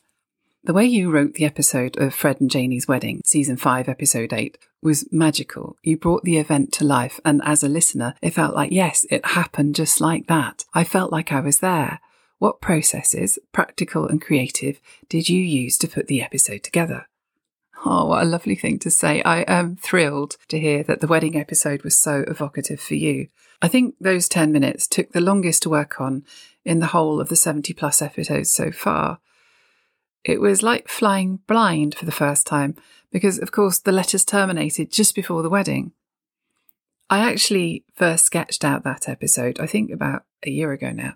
the 0.65 0.73
way 0.73 0.85
you 0.87 1.11
wrote 1.11 1.35
the 1.35 1.45
episode 1.45 1.99
of 1.99 2.15
Fred 2.15 2.41
and 2.41 2.51
Janie's 2.51 2.89
wedding, 2.89 3.21
season 3.25 3.59
5, 3.59 3.87
episode 3.87 4.33
8, 4.33 4.57
was 4.83 5.07
magical. 5.13 5.77
You 5.83 5.99
brought 5.99 6.25
the 6.25 6.39
event 6.39 6.73
to 6.75 6.85
life, 6.85 7.21
and 7.23 7.43
as 7.45 7.63
a 7.63 7.69
listener, 7.69 8.15
it 8.23 8.31
felt 8.31 8.55
like, 8.55 8.73
yes, 8.73 9.05
it 9.11 9.27
happened 9.27 9.75
just 9.75 10.01
like 10.01 10.27
that. 10.29 10.65
I 10.73 10.83
felt 10.85 11.13
like 11.13 11.33
I 11.33 11.41
was 11.41 11.59
there. 11.59 12.01
What 12.39 12.63
processes, 12.63 13.39
practical 13.53 14.09
and 14.09 14.23
creative, 14.23 14.81
did 15.11 15.29
you 15.29 15.41
use 15.41 15.77
to 15.79 15.89
put 15.89 16.07
the 16.07 16.23
episode 16.23 16.63
together? 16.63 17.09
Oh, 17.85 18.07
what 18.07 18.23
a 18.23 18.27
lovely 18.27 18.55
thing 18.55 18.79
to 18.81 18.91
say. 18.91 19.23
I 19.23 19.43
am 19.43 19.77
thrilled 19.77 20.39
to 20.49 20.59
hear 20.59 20.83
that 20.85 21.03
the 21.03 21.07
wedding 21.07 21.37
episode 21.37 21.83
was 21.83 21.99
so 21.99 22.25
evocative 22.27 22.81
for 22.81 22.95
you. 22.95 23.29
I 23.61 23.69
think 23.69 23.97
those 24.01 24.31
10 24.31 24.51
minutes 24.51 24.87
took 24.87 25.13
the 25.13 25.21
longest 25.21 25.63
to 25.65 25.71
work 25.71 26.01
on 26.01 26.25
in 26.65 26.79
the 26.79 26.87
whole 26.87 27.21
of 27.21 27.29
the 27.29 27.37
70 27.37 27.75
plus 27.75 28.01
episodes 28.01 28.49
so 28.49 28.71
far. 28.71 29.21
It 30.25 30.41
was 30.41 30.63
like 30.63 30.89
flying 30.89 31.41
blind 31.47 31.95
for 31.95 32.07
the 32.07 32.13
first 32.13 32.47
time 32.47 32.77
because, 33.13 33.39
of 33.39 33.53
course, 33.53 33.79
the 33.79 33.93
letters 33.93 34.25
terminated 34.25 34.91
just 34.91 35.15
before 35.15 35.43
the 35.43 35.51
wedding. 35.51 35.93
I 37.11 37.31
actually 37.31 37.85
first 37.95 38.25
sketched 38.25 38.65
out 38.65 38.83
that 38.85 39.09
episode, 39.09 39.61
I 39.61 39.67
think 39.67 39.91
about 39.91 40.25
a 40.45 40.51
year 40.51 40.73
ago 40.73 40.91
now. 40.91 41.15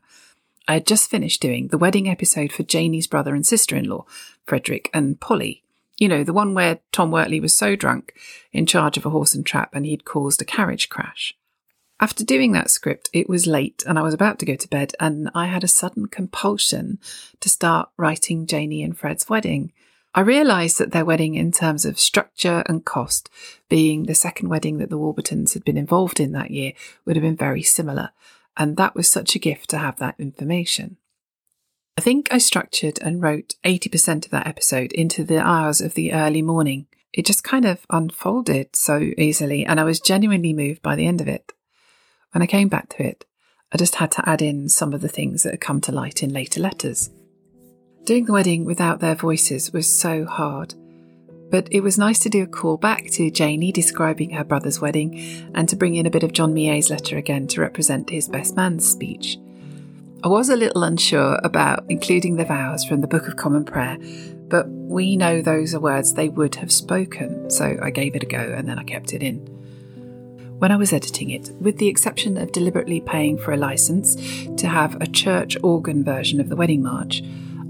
I 0.69 0.75
had 0.75 0.87
just 0.87 1.09
finished 1.09 1.41
doing 1.41 1.69
the 1.69 1.79
wedding 1.79 2.09
episode 2.09 2.53
for 2.53 2.63
Janie's 2.63 3.07
brother 3.07 3.35
and 3.35 3.47
sister 3.47 3.75
in 3.75 3.89
law, 3.89 4.05
Frederick 4.45 4.91
and 4.93 5.19
Polly. 5.19 5.63
You 5.97 6.09
know, 6.09 6.23
the 6.23 6.35
one 6.35 6.53
where 6.55 6.81
Tom 6.93 7.11
Wortley 7.11 7.41
was 7.41 7.57
so 7.57 7.75
drunk, 7.75 8.13
in 8.53 8.67
charge 8.67 8.99
of 8.99 9.07
a 9.07 9.11
horse 9.11 9.35
and 9.35 9.45
trap, 9.45 9.71
and 9.75 9.87
he'd 9.87 10.05
caused 10.05 10.43
a 10.43 10.45
carriage 10.45 10.91
crash. 10.91 11.35
After 12.01 12.25
doing 12.25 12.53
that 12.53 12.71
script, 12.71 13.11
it 13.13 13.29
was 13.29 13.47
late 13.47 13.83
and 13.87 13.99
I 13.99 14.03
was 14.03 14.15
about 14.15 14.39
to 14.39 14.47
go 14.47 14.55
to 14.55 14.69
bed, 14.69 14.93
and 15.01 15.31
I 15.35 15.47
had 15.47 15.65
a 15.65 15.69
sudden 15.69 16.07
compulsion 16.07 16.99
to 17.41 17.49
start 17.49 17.89
writing 17.97 18.47
Janie 18.47 18.85
and 18.85 18.97
Fred's 18.97 19.29
wedding. 19.29 19.73
I 20.15 20.21
realised 20.21 20.79
that 20.79 20.93
their 20.93 21.05
wedding, 21.05 21.35
in 21.35 21.53
terms 21.53 21.85
of 21.85 21.99
structure 21.99 22.63
and 22.67 22.85
cost, 22.85 23.29
being 23.69 24.05
the 24.05 24.15
second 24.15 24.49
wedding 24.49 24.79
that 24.79 24.91
the 24.91 24.99
Warburtons 24.99 25.55
had 25.55 25.65
been 25.65 25.77
involved 25.77 26.21
in 26.21 26.33
that 26.33 26.51
year, 26.51 26.73
would 27.05 27.17
have 27.17 27.23
been 27.23 27.37
very 27.37 27.63
similar, 27.63 28.11
and 28.57 28.77
that 28.77 28.95
was 28.95 29.11
such 29.11 29.35
a 29.35 29.41
gift 29.41 29.69
to 29.71 29.79
have 29.79 29.97
that 29.99 30.15
information. 30.19 30.97
I 31.97 32.01
think 32.01 32.29
I 32.33 32.39
structured 32.39 33.01
and 33.03 33.21
wrote 33.21 33.57
80% 33.65 34.25
of 34.25 34.31
that 34.31 34.47
episode 34.47 34.93
into 34.93 35.25
the 35.25 35.41
hours 35.41 35.81
of 35.81 35.95
the 35.95 36.13
early 36.13 36.43
morning. 36.43 36.87
It 37.13 37.27
just 37.27 37.43
kind 37.43 37.65
of 37.65 37.85
unfolded 37.91 38.77
so 38.77 39.11
easily, 39.19 39.67
and 39.67 39.81
I 39.81 39.85
was 39.85 39.99
genuinely 39.99 40.53
moved 40.53 40.81
by 40.81 40.95
the 40.95 41.07
end 41.07 41.21
of 41.21 41.27
it. 41.27 41.53
When 42.33 42.43
I 42.43 42.47
came 42.47 42.69
back 42.69 42.91
to 42.91 43.03
it, 43.03 43.25
I 43.73 43.79
just 43.79 43.97
had 43.97 44.11
to 44.13 44.29
add 44.29 44.43
in 44.43 44.69
some 44.69 44.93
of 44.93 45.01
the 45.01 45.09
things 45.09 45.43
that 45.43 45.53
had 45.53 45.61
come 45.61 45.81
to 45.83 45.93
light 45.93 46.23
in 46.23 46.33
later 46.33 46.61
letters. 46.61 47.11
Doing 48.05 48.27
the 48.27 48.33
wedding 48.33 48.65
without 48.65 49.01
their 49.01 49.15
voices 49.15 49.73
was 49.73 49.89
so 49.89 50.27
hard, 50.27 50.75
but 51.51 51.69
it 51.71 51.81
was 51.81 51.99
nice 51.99 52.19
to 52.21 52.29
do 52.29 52.43
a 52.43 52.47
call 52.47 52.77
back 52.77 53.11
to 53.13 53.31
Janie 53.31 53.73
describing 53.73 54.31
her 54.31 54.45
brother's 54.45 54.81
wedding 54.81 55.51
and 55.55 55.69
to 55.71 55.77
bring 55.77 55.95
in 55.95 56.05
a 56.05 56.11
bit 56.11 56.23
of 56.23 56.33
John 56.33 56.53
Millet's 56.53 56.91
letter 56.91 57.17
again 57.17 57.47
to 57.49 57.63
represent 57.63 58.11
his 58.11 58.29
best 58.29 58.57
man's 58.57 58.87
speech. 58.87 59.39
I 60.23 60.29
was 60.29 60.51
a 60.51 60.57
little 60.57 60.83
unsure 60.83 61.39
about 61.45 61.85
including 61.89 62.37
the 62.37 62.45
vows 62.45 62.85
from 62.85 63.01
the 63.01 63.07
Book 63.07 63.27
of 63.27 63.37
Common 63.37 63.65
Prayer, 63.65 63.97
but 64.49 64.69
we 64.69 65.17
know 65.17 65.41
those 65.41 65.75
are 65.75 65.81
words 65.81 66.13
they 66.13 66.29
would 66.29 66.57
have 66.57 66.73
spoken, 66.73 67.51
so 67.51 67.79
I 67.83 67.91
gave 67.91 68.15
it 68.17 68.23
a 68.23 68.27
go 68.27 68.55
and 68.55 68.69
then 68.69 68.79
I 68.79 68.85
kept 68.85 69.15
it 69.15 69.23
in 69.23 69.58
when 70.59 70.73
I 70.73 70.77
was 70.77 70.93
editing 70.93 71.31
it, 71.31 71.51
with 71.61 71.79
the 71.79 71.87
exception 71.87 72.37
of 72.37 72.51
deliberately 72.51 73.01
paying 73.01 73.39
for 73.39 73.53
a 73.53 73.57
license 73.57 74.17
to 74.57 74.67
have 74.67 75.01
a 75.01 75.07
church 75.07 75.57
organ 75.63 76.03
version 76.03 76.41
of 76.41 76.49
the 76.49 76.57
wedding 76.57 76.83
march, 76.83 77.23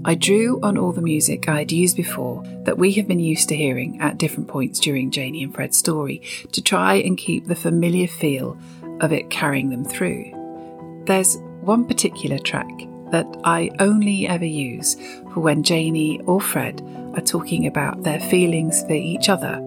I 0.05 0.15
drew 0.15 0.59
on 0.63 0.75
all 0.75 0.91
the 0.91 1.01
music 1.01 1.47
I 1.47 1.59
had 1.59 1.71
used 1.71 1.95
before 1.95 2.43
that 2.63 2.79
we 2.79 2.93
have 2.93 3.07
been 3.07 3.19
used 3.19 3.47
to 3.49 3.55
hearing 3.55 4.01
at 4.01 4.17
different 4.17 4.47
points 4.47 4.79
during 4.79 5.11
Janie 5.11 5.43
and 5.43 5.53
Fred's 5.53 5.77
story 5.77 6.23
to 6.51 6.63
try 6.63 6.95
and 6.95 7.15
keep 7.15 7.45
the 7.45 7.55
familiar 7.55 8.07
feel 8.07 8.57
of 9.01 9.11
it 9.11 9.29
carrying 9.29 9.69
them 9.69 9.85
through. 9.85 11.03
There's 11.05 11.37
one 11.61 11.85
particular 11.85 12.39
track 12.39 12.67
that 13.11 13.27
I 13.43 13.69
only 13.79 14.27
ever 14.27 14.45
use 14.45 14.95
for 15.33 15.41
when 15.41 15.61
Janie 15.61 16.21
or 16.21 16.41
Fred 16.41 16.81
are 17.15 17.21
talking 17.21 17.67
about 17.67 18.01
their 18.01 18.19
feelings 18.19 18.81
for 18.83 18.93
each 18.93 19.29
other. 19.29 19.59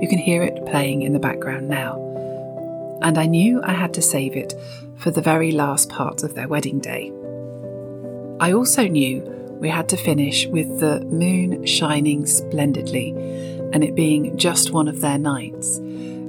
You 0.00 0.08
can 0.08 0.18
hear 0.18 0.42
it 0.42 0.66
playing 0.66 1.02
in 1.02 1.12
the 1.12 1.20
background 1.20 1.68
now 1.68 2.05
and 3.02 3.18
I 3.18 3.26
knew 3.26 3.62
I 3.62 3.72
had 3.72 3.94
to 3.94 4.02
save 4.02 4.36
it 4.36 4.54
for 4.96 5.10
the 5.10 5.20
very 5.20 5.52
last 5.52 5.88
part 5.88 6.22
of 6.22 6.34
their 6.34 6.48
wedding 6.48 6.78
day. 6.78 7.12
I 8.40 8.52
also 8.52 8.86
knew 8.86 9.20
we 9.60 9.68
had 9.68 9.88
to 9.90 9.96
finish 9.96 10.46
with 10.46 10.80
the 10.80 11.00
moon 11.00 11.64
shining 11.64 12.26
splendidly 12.26 13.10
and 13.72 13.82
it 13.82 13.94
being 13.94 14.36
just 14.36 14.72
one 14.72 14.88
of 14.88 15.00
their 15.00 15.18
nights, 15.18 15.78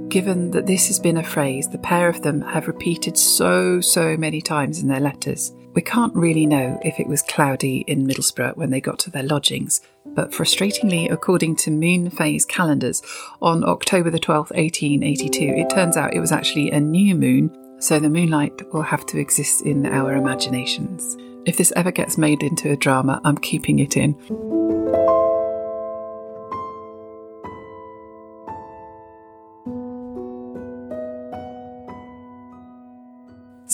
given 0.08 0.52
that 0.52 0.66
this 0.66 0.88
has 0.88 1.00
been 1.00 1.18
a 1.18 1.24
phrase 1.24 1.68
the 1.70 1.78
pair 1.78 2.08
of 2.10 2.22
them 2.22 2.42
have 2.42 2.68
repeated 2.68 3.18
so, 3.18 3.82
so 3.82 4.18
many 4.18 4.42
times 4.42 4.82
in 4.82 4.88
their 4.88 5.00
letters. 5.00 5.54
We 5.78 5.84
can't 5.84 6.16
really 6.16 6.48
know 6.48 6.80
if 6.84 7.00
it 7.00 7.06
was 7.06 7.22
cloudy 7.22 7.82
in 7.86 8.08
Middlesbrough 8.08 8.58
when 8.58 8.72
they 8.72 8.82
got 8.82 8.98
to 8.98 9.12
their 9.12 9.22
lodgings, 9.22 9.80
but 10.08 10.32
frustratingly, 10.32 11.12
according 11.12 11.56
to 11.58 11.70
moon 11.70 12.10
phase 12.10 12.48
calendars, 12.48 13.04
on 13.44 13.64
October 13.64 14.10
the 14.10 14.18
12th, 14.18 14.50
1882, 14.56 15.44
it 15.56 15.70
turns 15.70 15.96
out 15.96 16.16
it 16.16 16.20
was 16.20 16.32
actually 16.32 16.72
a 16.72 16.80
new 16.80 17.14
moon, 17.14 17.56
so 17.80 18.00
the 18.00 18.10
moonlight 18.10 18.60
will 18.74 18.82
have 18.82 19.06
to 19.06 19.20
exist 19.20 19.68
in 19.68 19.86
our 19.86 20.16
imaginations. 20.16 21.16
If 21.46 21.58
this 21.58 21.72
ever 21.76 21.92
gets 21.92 22.18
made 22.18 22.42
into 22.42 22.72
a 22.72 22.76
drama, 22.76 23.22
I'm 23.24 23.38
keeping 23.38 23.78
it 23.78 23.98
in. 23.98 24.16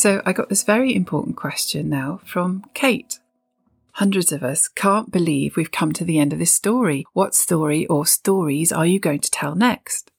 So 0.04 0.22
I 0.26 0.34
got 0.34 0.50
this 0.50 0.64
very 0.64 0.94
important 0.94 1.38
question 1.38 1.88
now 1.88 2.20
from 2.26 2.66
Kate. 2.74 3.20
Hundreds 3.94 4.34
of 4.34 4.44
us 4.44 4.68
can't 4.68 5.10
believe 5.14 5.56
we've 5.56 5.72
come 5.72 5.94
to 5.94 6.04
the 6.04 6.20
end 6.20 6.34
of 6.34 6.40
this 6.40 6.52
story. 6.52 7.06
What 7.14 7.34
story 7.34 7.86
or 7.86 8.06
stories 8.06 8.74
are 8.74 8.86
you 8.86 9.00
going 9.00 9.22
to 9.22 9.32
tell 9.32 9.56
next? 9.56 10.12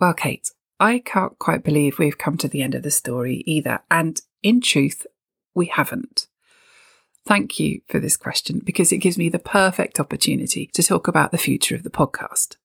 Well, 0.00 0.12
Kate, 0.12 0.50
I 0.80 0.98
can't 0.98 1.38
quite 1.38 1.62
believe 1.62 2.00
we've 2.00 2.18
come 2.18 2.36
to 2.38 2.48
the 2.48 2.62
end 2.62 2.74
of 2.74 2.82
the 2.82 2.90
story 2.90 3.44
either. 3.46 3.78
And 3.88 4.20
in 4.42 4.60
truth, 4.60 5.06
we 5.54 5.66
haven't. 5.66 6.26
Thank 7.24 7.60
you 7.60 7.82
for 7.86 8.00
this 8.00 8.16
question 8.16 8.60
because 8.64 8.90
it 8.90 8.98
gives 8.98 9.18
me 9.18 9.28
the 9.28 9.38
perfect 9.38 10.00
opportunity 10.00 10.68
to 10.74 10.82
talk 10.82 11.06
about 11.06 11.30
the 11.30 11.38
future 11.38 11.76
of 11.76 11.84
the 11.84 11.90
podcast. 11.90 12.56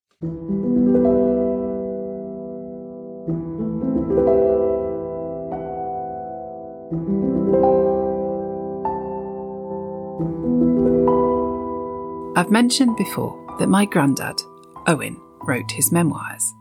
I've 12.36 12.50
mentioned 12.50 12.96
before 12.96 13.56
that 13.58 13.68
my 13.68 13.84
granddad, 13.84 14.40
Owen, 14.86 15.20
wrote 15.42 15.70
his 15.70 15.92
memoirs. 15.92 16.54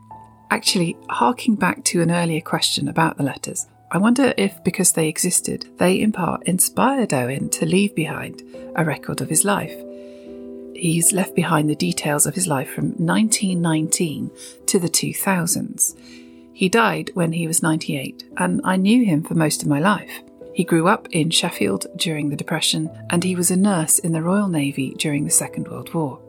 Actually, 0.49 0.97
harking 1.09 1.55
back 1.55 1.83
to 1.85 2.01
an 2.01 2.11
earlier 2.11 2.41
question 2.41 2.87
about 2.87 3.17
the 3.17 3.23
letters, 3.23 3.67
I 3.91 3.97
wonder 3.97 4.33
if, 4.37 4.63
because 4.63 4.91
they 4.91 5.07
existed, 5.07 5.69
they 5.77 5.99
in 5.99 6.11
part 6.11 6.43
inspired 6.43 7.13
Owen 7.13 7.49
to 7.51 7.65
leave 7.65 7.95
behind 7.95 8.43
a 8.75 8.83
record 8.83 9.21
of 9.21 9.29
his 9.29 9.45
life. 9.45 9.75
He's 10.75 11.13
left 11.13 11.35
behind 11.35 11.69
the 11.69 11.75
details 11.75 12.25
of 12.25 12.35
his 12.35 12.47
life 12.47 12.69
from 12.69 12.89
1919 12.97 14.29
to 14.67 14.79
the 14.79 14.89
2000s. 14.89 15.97
He 16.53 16.69
died 16.69 17.11
when 17.13 17.33
he 17.33 17.47
was 17.47 17.63
98, 17.63 18.23
and 18.37 18.61
I 18.63 18.75
knew 18.75 19.05
him 19.05 19.23
for 19.23 19.35
most 19.35 19.61
of 19.61 19.67
my 19.67 19.79
life. 19.79 20.21
He 20.57 20.63
grew 20.63 20.87
up 20.87 21.07
in 21.11 21.29
Sheffield 21.29 21.85
during 21.95 22.29
the 22.29 22.35
Depression, 22.35 22.89
and 23.11 23.23
he 23.23 23.35
was 23.35 23.51
a 23.51 23.55
nurse 23.55 23.99
in 23.99 24.11
the 24.11 24.23
Royal 24.23 24.47
Navy 24.47 24.95
during 24.97 25.23
the 25.23 25.29
Second 25.29 25.67
World 25.67 25.93
War. 25.93 26.19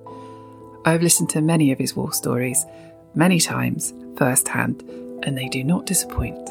I've 0.85 1.01
listened 1.01 1.31
to 1.31 1.41
many 1.41 1.73
of 1.73 1.79
his 1.79 1.97
war 1.97 2.13
stories, 2.13 2.67
many 3.15 3.41
times, 3.41 3.95
firsthand, 4.19 4.83
and 5.23 5.35
they 5.35 5.49
do 5.49 5.65
not 5.65 5.87
disappoint. 5.87 6.47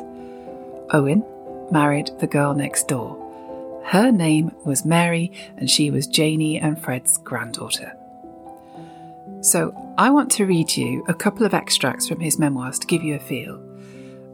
Owen 0.92 1.24
married 1.70 2.10
the 2.20 2.26
girl 2.26 2.56
next 2.56 2.88
door. 2.88 3.84
Her 3.86 4.12
name 4.12 4.56
was 4.66 4.84
Mary, 4.84 5.32
and 5.58 5.70
she 5.70 5.92
was 5.92 6.08
Janie 6.08 6.58
and 6.58 6.82
Fred's 6.82 7.18
granddaughter. 7.18 7.96
So, 9.42 9.94
I 10.00 10.10
want 10.10 10.32
to 10.32 10.48
read 10.48 10.76
you 10.76 11.06
a 11.08 11.13
couple 11.13 11.46
of 11.46 11.54
extracts 11.54 12.08
from 12.08 12.22
his 12.22 12.40
memoirs 12.40 12.80
to 12.80 12.88
give 12.88 13.04
you 13.04 13.13
a 13.13 13.20
feel. 13.20 13.67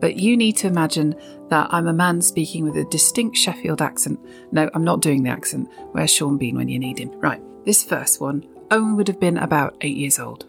But 0.03 0.17
you 0.17 0.35
need 0.35 0.57
to 0.57 0.67
imagine 0.67 1.15
that 1.47 1.69
I'm 1.73 1.87
a 1.87 1.93
man 1.93 2.21
speaking 2.21 2.65
with 2.65 2.75
a 2.75 2.83
distinct 2.83 3.37
Sheffield 3.37 3.81
accent. 3.81 4.19
No, 4.51 4.69
I'm 4.73 4.83
not 4.83 4.99
doing 4.99 5.23
the 5.23 5.29
accent. 5.29 5.71
Where's 5.93 6.11
Sean 6.11 6.37
Bean 6.37 6.57
when 6.57 6.67
you 6.67 6.77
need 6.77 6.99
him? 6.99 7.17
Right, 7.21 7.41
this 7.63 7.85
first 7.85 8.19
one, 8.19 8.45
Owen 8.69 8.97
would 8.97 9.07
have 9.07 9.21
been 9.21 9.37
about 9.37 9.77
eight 9.79 9.95
years 9.95 10.19
old. 10.19 10.43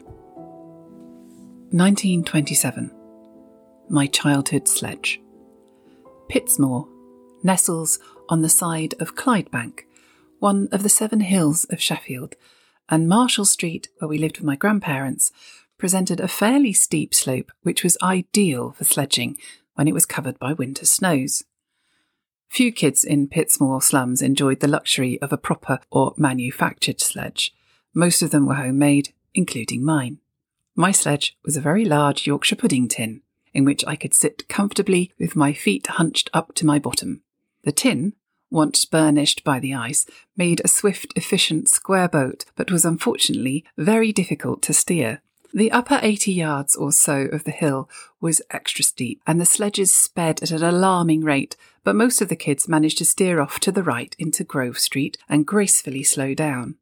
1927. 1.70 2.90
My 3.88 4.08
childhood 4.08 4.66
sledge. 4.66 5.20
Pitsmoor 6.28 6.88
nestles 7.44 8.00
on 8.28 8.42
the 8.42 8.48
side 8.48 8.94
of 8.98 9.14
Clydebank, 9.14 9.82
one 10.40 10.68
of 10.72 10.82
the 10.82 10.88
seven 10.88 11.20
hills 11.20 11.62
of 11.70 11.80
Sheffield, 11.80 12.34
and 12.88 13.08
Marshall 13.08 13.44
Street, 13.44 13.88
where 13.98 14.08
we 14.08 14.18
lived 14.18 14.38
with 14.38 14.46
my 14.46 14.56
grandparents, 14.56 15.30
presented 15.78 16.20
a 16.20 16.28
fairly 16.28 16.72
steep 16.72 17.14
slope 17.14 17.50
which 17.62 17.82
was 17.82 17.98
ideal 18.02 18.72
for 18.72 18.84
sledging 18.84 19.36
when 19.74 19.88
it 19.88 19.94
was 19.94 20.06
covered 20.06 20.38
by 20.38 20.52
winter 20.52 20.86
snows. 20.86 21.44
Few 22.48 22.70
kids 22.70 23.02
in 23.02 23.28
Pitsmoor 23.28 23.82
slums 23.82 24.22
enjoyed 24.22 24.60
the 24.60 24.68
luxury 24.68 25.20
of 25.20 25.32
a 25.32 25.36
proper 25.36 25.80
or 25.90 26.14
manufactured 26.16 27.00
sledge. 27.00 27.52
Most 27.92 28.22
of 28.22 28.30
them 28.30 28.46
were 28.46 28.54
homemade, 28.54 29.12
including 29.34 29.84
mine. 29.84 30.18
My 30.76 30.92
sledge 30.92 31.36
was 31.44 31.56
a 31.56 31.60
very 31.60 31.84
large 31.84 32.26
Yorkshire 32.26 32.56
pudding 32.56 32.86
tin, 32.86 33.22
in 33.52 33.64
which 33.64 33.84
I 33.86 33.96
could 33.96 34.14
sit 34.14 34.48
comfortably 34.48 35.12
with 35.18 35.34
my 35.34 35.52
feet 35.52 35.86
hunched 35.88 36.30
up 36.32 36.54
to 36.54 36.66
my 36.66 36.78
bottom. 36.78 37.22
The 37.64 37.72
tin, 37.72 38.12
once 38.50 38.84
burnished 38.84 39.42
by 39.42 39.58
the 39.58 39.74
ice, 39.74 40.06
made 40.36 40.60
a 40.64 40.68
swift, 40.68 41.12
efficient 41.16 41.68
square 41.68 42.08
boat, 42.08 42.44
but 42.54 42.70
was 42.70 42.84
unfortunately 42.84 43.64
very 43.76 44.12
difficult 44.12 44.62
to 44.62 44.72
steer. 44.72 45.22
The 45.56 45.70
upper 45.70 46.00
80 46.02 46.32
yards 46.32 46.74
or 46.74 46.90
so 46.90 47.26
of 47.26 47.44
the 47.44 47.52
hill 47.52 47.88
was 48.20 48.42
extra 48.50 48.84
steep, 48.84 49.22
and 49.24 49.40
the 49.40 49.46
sledges 49.46 49.94
sped 49.94 50.42
at 50.42 50.50
an 50.50 50.64
alarming 50.64 51.22
rate, 51.22 51.54
but 51.84 51.94
most 51.94 52.20
of 52.20 52.28
the 52.28 52.34
kids 52.34 52.66
managed 52.66 52.98
to 52.98 53.04
steer 53.04 53.40
off 53.40 53.60
to 53.60 53.70
the 53.70 53.84
right 53.84 54.16
into 54.18 54.42
Grove 54.42 54.80
Street 54.80 55.16
and 55.28 55.46
gracefully 55.46 56.02
slow 56.02 56.34
down. 56.34 56.74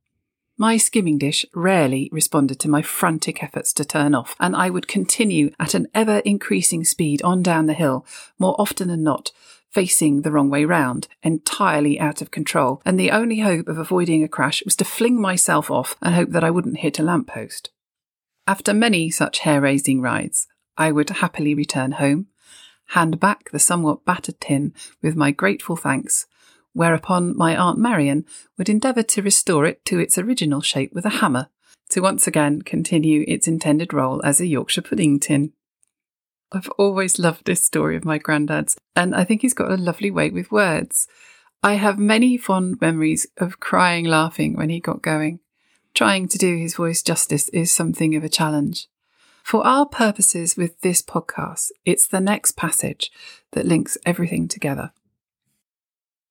My 0.57 0.79
skimming 0.79 1.19
dish 1.19 1.45
rarely 1.55 2.09
responded 2.13 2.59
to 2.61 2.71
my 2.71 2.81
frantic 2.81 3.43
efforts 3.43 3.75
to 3.75 3.85
turn 3.85 4.15
off, 4.15 4.35
and 4.41 4.57
I 4.57 4.71
would 4.71 4.89
continue 4.89 5.51
at 5.61 5.75
an 5.75 5.87
ever 5.93 6.21
increasing 6.21 6.83
speed 6.83 7.21
on 7.21 7.43
down 7.43 7.67
the 7.67 7.75
hill, 7.75 8.07
more 8.39 8.59
often 8.59 8.89
than 8.89 9.03
not, 9.03 9.33
facing 9.69 10.23
the 10.23 10.33
wrong 10.33 10.49
way 10.49 10.65
round, 10.65 11.09
entirely 11.23 12.01
out 12.01 12.23
of 12.23 12.31
control, 12.31 12.81
and 12.87 12.99
the 12.99 13.11
only 13.11 13.41
hope 13.41 13.69
of 13.69 13.77
avoiding 13.77 14.25
a 14.25 14.29
crash 14.29 14.65
was 14.65 14.77
to 14.77 14.85
fling 14.87 15.21
myself 15.21 15.71
off 15.71 15.95
and 16.01 16.15
hope 16.15 16.31
that 16.31 16.45
I 16.45 16.51
wouldn't 16.51 16.79
hit 16.79 16.99
a 16.99 17.03
lamp 17.03 17.27
post. 17.27 17.69
After 18.47 18.75
many 18.75 19.11
such 19.11 19.41
hair 19.41 19.61
raising 19.61 20.01
rides, 20.01 20.49
I 20.77 20.91
would 20.91 21.11
happily 21.11 21.55
return 21.55 21.93
home, 21.93 22.27
hand 22.89 23.21
back 23.21 23.51
the 23.51 23.59
somewhat 23.59 24.05
battered 24.05 24.41
tin 24.41 24.75
with 25.01 25.15
my 25.15 25.31
grateful 25.31 25.77
thanks, 25.77 26.27
whereupon 26.73 27.37
my 27.37 27.57
Aunt 27.57 27.79
Marion 27.79 28.25
would 28.59 28.69
endeavour 28.69 29.03
to 29.05 29.23
restore 29.23 29.65
it 29.65 29.85
to 29.85 30.01
its 30.01 30.19
original 30.19 30.61
shape 30.61 30.93
with 30.93 31.05
a 31.05 31.21
hammer, 31.21 31.51
to 31.91 32.01
once 32.01 32.27
again 32.27 32.63
continue 32.63 33.25
its 33.29 33.47
intended 33.47 33.93
role 33.93 34.21
as 34.25 34.41
a 34.41 34.47
Yorkshire 34.47 34.83
pudding 34.83 35.21
tin. 35.21 35.53
I've 36.51 36.69
always 36.71 37.19
loved 37.19 37.47
this 37.47 37.63
story 37.63 37.97
of 37.97 38.05
my 38.05 38.19
granddad's, 38.19 38.77
and 38.97 39.15
I 39.15 39.25
think 39.25 39.43
he's 39.43 39.55
got 39.55 39.71
a 39.71 39.77
lovely 39.77 40.11
way 40.11 40.31
with 40.31 40.51
words. 40.51 41.07
I 41.63 41.75
have 41.75 41.99
many 41.99 42.37
fond 42.37 42.81
memories 42.81 43.27
of 43.37 43.61
crying 43.61 44.05
laughing 44.05 44.57
when 44.57 44.69
he 44.69 44.81
got 44.81 45.01
going. 45.01 45.39
Trying 45.95 46.29
to 46.29 46.39
do 46.39 46.57
his 46.57 46.77
voice 46.77 47.03
justice 47.03 47.49
is 47.51 47.71
something 47.71 48.17
of 48.17 48.25
a 48.25 48.29
challenge. 48.29 48.89
For 49.45 49.67
our 49.67 49.85
purposes 49.85 50.57
with 50.57 50.81
this 50.81 51.03
podcast, 51.03 51.71
it's 51.85 52.07
the 52.07 52.21
next 52.21 52.53
passage 52.53 53.11
that 53.53 53.67
links 53.67 53.99
everything 54.07 54.49
together. 54.49 54.93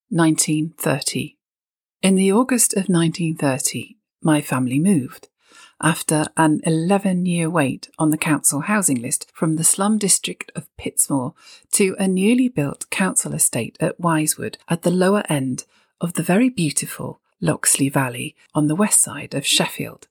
1930. 0.09 1.37
In 2.01 2.15
the 2.15 2.31
August 2.31 2.73
of 2.73 2.89
1930, 2.89 3.97
my 4.23 4.41
family 4.41 4.79
moved 4.79 5.27
after 5.79 6.25
an 6.37 6.61
11 6.63 7.25
year 7.25 7.49
wait 7.49 7.89
on 7.99 8.09
the 8.09 8.17
council 8.17 8.61
housing 8.61 9.01
list 9.01 9.29
from 9.33 9.55
the 9.55 9.63
slum 9.63 9.97
district 9.97 10.51
of 10.55 10.69
Pitsmoor 10.79 11.33
to 11.71 11.95
a 11.99 12.07
newly 12.07 12.49
built 12.49 12.89
council 12.89 13.33
estate 13.33 13.77
at 13.79 13.99
Wisewood 13.99 14.57
at 14.67 14.81
the 14.81 14.91
lower 14.91 15.23
end 15.29 15.65
of 15.99 16.13
the 16.13 16.23
very 16.23 16.49
beautiful 16.49 17.20
Loxley 17.41 17.89
Valley 17.89 18.35
on 18.53 18.67
the 18.67 18.75
west 18.75 19.01
side 19.01 19.33
of 19.33 19.45
Sheffield. 19.45 20.07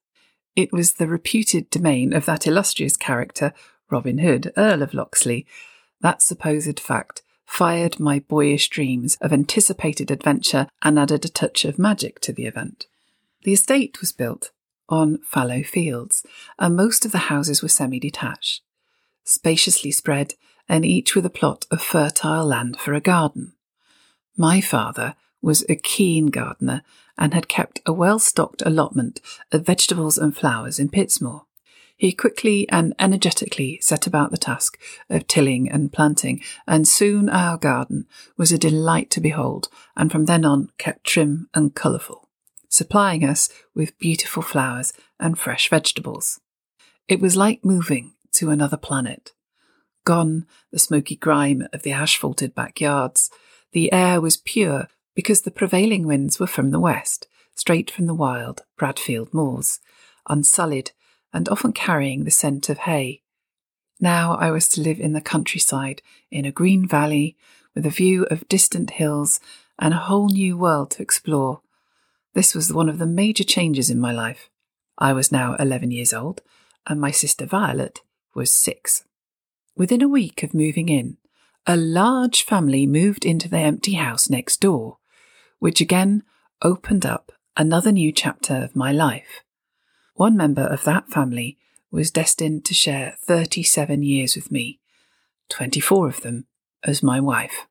It 0.57 0.73
was 0.73 0.95
the 0.95 1.07
reputed 1.07 1.71
domain 1.71 2.13
of 2.13 2.27
that 2.27 2.47
illustrious 2.47 2.97
character, 2.97 3.53
Robin 3.91 4.19
Hood, 4.19 4.53
Earl 4.57 4.83
of 4.83 4.93
Loxley. 4.93 5.47
That 6.01 6.23
supposed 6.23 6.81
fact 6.81 7.23
fired 7.47 8.01
my 8.01 8.19
boyish 8.21 8.69
dreams 8.69 9.17
of 9.21 9.33
anticipated 9.33 10.11
adventure 10.11 10.69
and 10.83 10.99
added 10.99 11.25
a 11.25 11.29
touch 11.29 11.65
of 11.65 11.79
magic 11.79 12.21
to 12.21 12.33
the 12.33 12.47
event. 12.47 12.87
The 13.45 13.53
estate 13.53 14.01
was 14.01 14.13
built 14.13 14.51
on 14.89 15.19
fallow 15.19 15.63
fields, 15.63 16.25
and 16.59 16.77
most 16.77 17.05
of 17.05 17.13
the 17.13 17.19
houses 17.19 17.63
were 17.63 17.69
semi 17.69 18.01
detached, 18.01 18.63
spaciously 19.25 19.93
spread, 19.93 20.35
and 20.69 20.85
each 20.85 21.15
with 21.15 21.27
a 21.27 21.31
plot 21.31 21.67
of 21.71 21.83
fertile 21.83 22.47
land 22.47 22.79
for 22.79 22.93
a 22.93 23.01
garden. 23.01 23.55
My 24.37 24.61
father 24.61 25.15
was 25.43 25.65
a 25.69 25.75
keen 25.75 26.27
gardener 26.27 26.83
and 27.19 27.35
had 27.35 27.49
kept 27.49 27.81
a 27.87 27.93
well 27.93 28.19
stocked 28.19 28.63
allotment 28.65 29.21
of 29.53 29.67
vegetables 29.67 30.19
and 30.19 30.37
flowers 30.37 30.79
in 30.79 30.89
Pitsmoor. 30.89 31.43
He 31.97 32.13
quickly 32.13 32.67
and 32.71 32.95
energetically 32.99 33.79
set 33.83 34.07
about 34.07 34.31
the 34.31 34.39
task 34.39 34.81
of 35.11 35.27
tilling 35.27 35.71
and 35.71 35.93
planting, 35.93 36.43
and 36.67 36.89
soon 36.89 37.29
our 37.29 37.59
garden 37.59 38.07
was 38.39 38.51
a 38.51 38.59
delight 38.59 39.11
to 39.11 39.21
behold, 39.21 39.69
and 39.95 40.11
from 40.11 40.25
then 40.25 40.47
on 40.47 40.71
kept 40.79 41.05
trim 41.05 41.51
and 41.53 41.75
colourful, 41.75 42.27
supplying 42.71 43.23
us 43.23 43.51
with 43.75 43.99
beautiful 43.99 44.43
flowers 44.43 44.95
and 45.19 45.39
fresh 45.39 45.69
vegetables. 45.69 46.41
It 47.07 47.21
was 47.21 47.37
like 47.37 47.67
moving 47.67 48.15
to 48.33 48.49
another 48.49 48.79
planet. 48.79 49.33
Gone 50.05 50.47
the 50.73 50.79
smoky 50.79 51.17
grime 51.17 51.69
of 51.71 51.83
the 51.83 51.93
asphalted 51.93 52.55
backyards, 52.55 53.29
the 53.73 53.93
air 53.93 54.23
was 54.23 54.39
pure 54.39 54.89
because 55.21 55.43
the 55.43 55.51
prevailing 55.51 56.07
winds 56.07 56.41
were 56.41 56.47
from 56.47 56.71
the 56.71 56.81
west, 56.81 57.27
straight 57.55 57.91
from 57.91 58.07
the 58.07 58.15
wild 58.15 58.63
Bradfield 58.79 59.35
moors, 59.35 59.79
unsullied 60.31 60.93
and 61.31 61.47
often 61.51 61.75
carrying 61.75 62.25
the 62.25 62.31
scent 62.31 62.71
of 62.71 62.79
hay. 62.79 63.21
Now 64.01 64.35
I 64.37 64.51
was 64.51 64.67
to 64.71 64.81
live 64.81 64.99
in 64.99 65.13
the 65.13 65.21
countryside, 65.21 66.01
in 66.31 66.47
a 66.47 66.51
green 66.51 66.89
valley, 66.89 67.37
with 67.75 67.85
a 67.85 67.91
view 67.91 68.25
of 68.31 68.49
distant 68.49 68.93
hills 68.93 69.41
and 69.79 69.93
a 69.93 69.99
whole 69.99 70.31
new 70.31 70.57
world 70.57 70.93
to 70.93 71.03
explore. 71.03 71.61
This 72.33 72.55
was 72.55 72.73
one 72.73 72.89
of 72.89 72.99
the 72.99 73.05
major 73.05 73.45
changes 73.45 73.91
in 73.91 74.01
my 74.01 74.13
life. 74.13 74.49
I 74.97 75.13
was 75.13 75.31
now 75.31 75.55
11 75.57 75.91
years 75.91 76.15
old, 76.15 76.41
and 76.87 76.99
my 76.99 77.11
sister 77.11 77.45
Violet 77.45 78.01
was 78.35 78.51
six. 78.51 79.05
Within 79.77 80.01
a 80.01 80.09
week 80.09 80.43
of 80.43 80.55
moving 80.55 80.89
in, 80.89 81.19
a 81.67 81.77
large 81.77 82.43
family 82.43 82.87
moved 82.87 83.27
into 83.27 83.51
the 83.51 83.59
empty 83.59 83.93
house 83.93 84.31
next 84.31 84.63
door, 84.63 84.97
which 85.61 85.81
again 85.81 86.25
opened 86.63 87.07
up 87.07 87.31
another 87.57 87.93
new 87.93 88.11
chapter 88.11 88.55
of 88.55 88.75
my 88.75 88.91
life. 88.91 89.45
One 90.15 90.37
member 90.37 90.67
of 90.67 90.85
that 90.85 91.09
family 91.09 91.59
was 91.91 92.11
destined 92.11 92.65
to 92.65 92.75
share 92.75 93.17
37 93.23 94.03
years 94.03 94.35
with 94.35 94.51
me, 94.51 94.81
24 95.51 96.09
of 96.09 96.21
them 96.23 96.47
as 96.83 97.03
my 97.03 97.21
wife. 97.21 97.67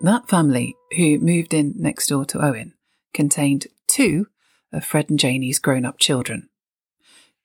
That 0.00 0.28
family, 0.28 0.76
who 0.96 1.18
moved 1.18 1.52
in 1.52 1.74
next 1.76 2.06
door 2.06 2.24
to 2.26 2.44
Owen, 2.44 2.74
contained 3.12 3.66
two 3.86 4.28
of 4.72 4.84
Fred 4.84 5.10
and 5.10 5.18
Janie's 5.18 5.58
grown 5.58 5.84
up 5.84 5.98
children 5.98 6.48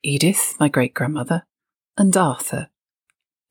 Edith, 0.06 0.58
my 0.60 0.68
great 0.68 0.94
grandmother, 0.94 1.44
and 1.98 2.16
Arthur. 2.18 2.68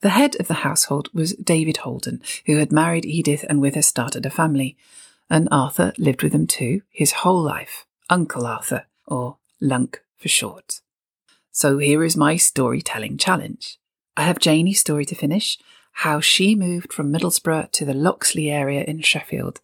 The 0.02 0.10
head 0.10 0.36
of 0.38 0.48
the 0.48 0.54
household 0.54 1.08
was 1.14 1.32
David 1.36 1.78
Holden, 1.78 2.20
who 2.44 2.58
had 2.58 2.70
married 2.70 3.06
Edith 3.06 3.44
and 3.48 3.58
with 3.58 3.74
her 3.74 3.82
started 3.82 4.26
a 4.26 4.30
family, 4.30 4.76
and 5.30 5.48
Arthur 5.50 5.94
lived 5.96 6.22
with 6.22 6.32
them 6.32 6.46
too 6.46 6.82
his 6.90 7.12
whole 7.12 7.40
life, 7.40 7.86
Uncle 8.10 8.44
Arthur, 8.44 8.84
or 9.06 9.38
Lunk 9.62 10.02
for 10.18 10.28
short. 10.28 10.80
So 11.52 11.78
here 11.78 12.04
is 12.04 12.16
my 12.16 12.36
storytelling 12.36 13.16
challenge. 13.16 13.78
I 14.14 14.24
have 14.24 14.38
Janie's 14.38 14.80
story 14.80 15.06
to 15.06 15.14
finish, 15.14 15.58
how 15.92 16.20
she 16.20 16.54
moved 16.54 16.92
from 16.92 17.12
Middlesbrough 17.12 17.70
to 17.72 17.84
the 17.86 17.94
Loxley 17.94 18.50
area 18.50 18.84
in 18.84 19.00
Sheffield, 19.00 19.60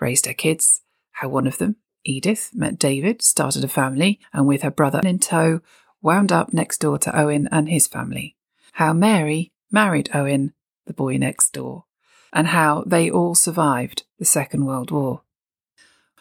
raised 0.00 0.26
her 0.26 0.34
kids, 0.34 0.80
how 1.12 1.28
one 1.28 1.46
of 1.46 1.58
them, 1.58 1.76
Edith, 2.04 2.50
met 2.54 2.78
David, 2.78 3.22
started 3.22 3.62
a 3.62 3.68
family, 3.68 4.18
and 4.32 4.48
with 4.48 4.62
her 4.62 4.70
brother 4.70 5.00
in 5.04 5.20
tow, 5.20 5.60
wound 6.04 6.30
up 6.30 6.52
next 6.52 6.78
door 6.78 6.98
to 6.98 7.18
Owen 7.18 7.48
and 7.50 7.68
his 7.68 7.88
family. 7.88 8.36
How 8.72 8.92
Mary 8.92 9.52
married 9.72 10.10
Owen, 10.14 10.52
the 10.86 10.92
boy 10.92 11.16
next 11.16 11.54
door, 11.54 11.84
and 12.30 12.48
how 12.48 12.84
they 12.86 13.10
all 13.10 13.34
survived 13.34 14.04
the 14.18 14.24
Second 14.26 14.66
World 14.66 14.90
War. 14.90 15.22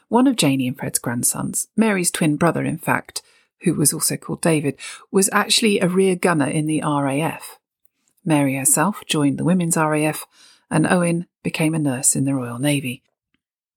One 0.08 0.26
of 0.26 0.38
Janie 0.38 0.70
and 0.70 0.78
Fred's 0.78 1.00
grandsons, 1.00 1.68
Mary's 1.76 2.12
twin 2.12 2.38
brother, 2.38 2.64
in 2.64 2.78
fact, 2.78 3.22
who 3.64 3.74
was 3.74 3.94
also 3.94 4.16
called 4.16 4.42
David, 4.42 4.80
was 5.12 5.30
actually 5.34 5.80
a 5.80 5.90
rear 5.90 6.16
gunner 6.16 6.48
in 6.48 6.66
the 6.66 6.82
RAF. 6.82 7.60
Mary 8.24 8.56
herself 8.56 9.04
joined 9.06 9.38
the 9.38 9.44
Women's 9.44 9.76
RAF, 9.76 10.26
and 10.72 10.88
Owen 10.88 11.28
became 11.44 11.76
a 11.76 11.80
nurse 11.80 12.16
in 12.16 12.24
the 12.24 12.36
Royal 12.36 12.58
Navy. 12.60 13.04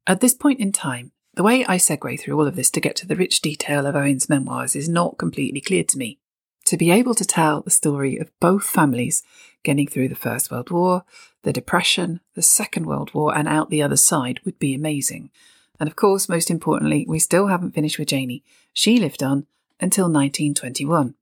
At 0.07 0.21
this 0.21 0.35
point 0.35 0.61
in 0.61 0.71
time, 0.71 1.11
the 1.37 1.43
way 1.43 1.65
I 1.67 1.77
segue 1.77 2.19
through 2.19 2.39
all 2.39 2.47
of 2.47 2.57
this 2.57 2.71
to 2.71 2.81
get 2.81 2.97
to 2.97 3.07
the 3.07 3.15
rich 3.15 3.43
detail 3.43 3.87
of 3.87 3.95
Owen's 3.95 4.29
memoirs 4.29 4.75
is 4.75 4.89
not 4.89 5.19
completely 5.19 5.61
clear 5.61 5.85
to 5.85 5.99
me. 5.99 6.19
To 6.65 6.79
be 6.79 6.91
able 6.91 7.15
to 7.15 7.25
tell 7.25 7.61
the 7.61 7.71
story 7.71 8.17
of 8.17 8.31
both 8.41 8.65
families 8.65 9.23
getting 9.63 9.87
through 9.87 10.09
the 10.09 10.15
First 10.15 10.51
World 10.51 10.71
War, 10.71 11.05
the 11.43 11.53
Depression, 11.53 12.21
the 12.35 12.43
Second 12.43 12.87
World 12.87 13.13
War, 13.13 13.37
and 13.37 13.47
out 13.47 13.69
the 13.69 13.83
other 13.83 13.99
side 13.99 14.41
would 14.45 14.59
be 14.59 14.75
amazing. 14.75 15.31
And 15.79 15.89
of 15.89 15.95
course, 15.95 16.29
most 16.29 16.51
importantly, 16.51 17.05
we 17.07 17.19
still 17.19 17.49
haven't 17.49 17.75
finished 17.75 17.99
with 17.99 18.09
Janie. 18.09 18.43
She 18.73 18.99
lived 18.99 19.23
on 19.23 19.47
until 19.79 20.07
1921. 20.07 21.15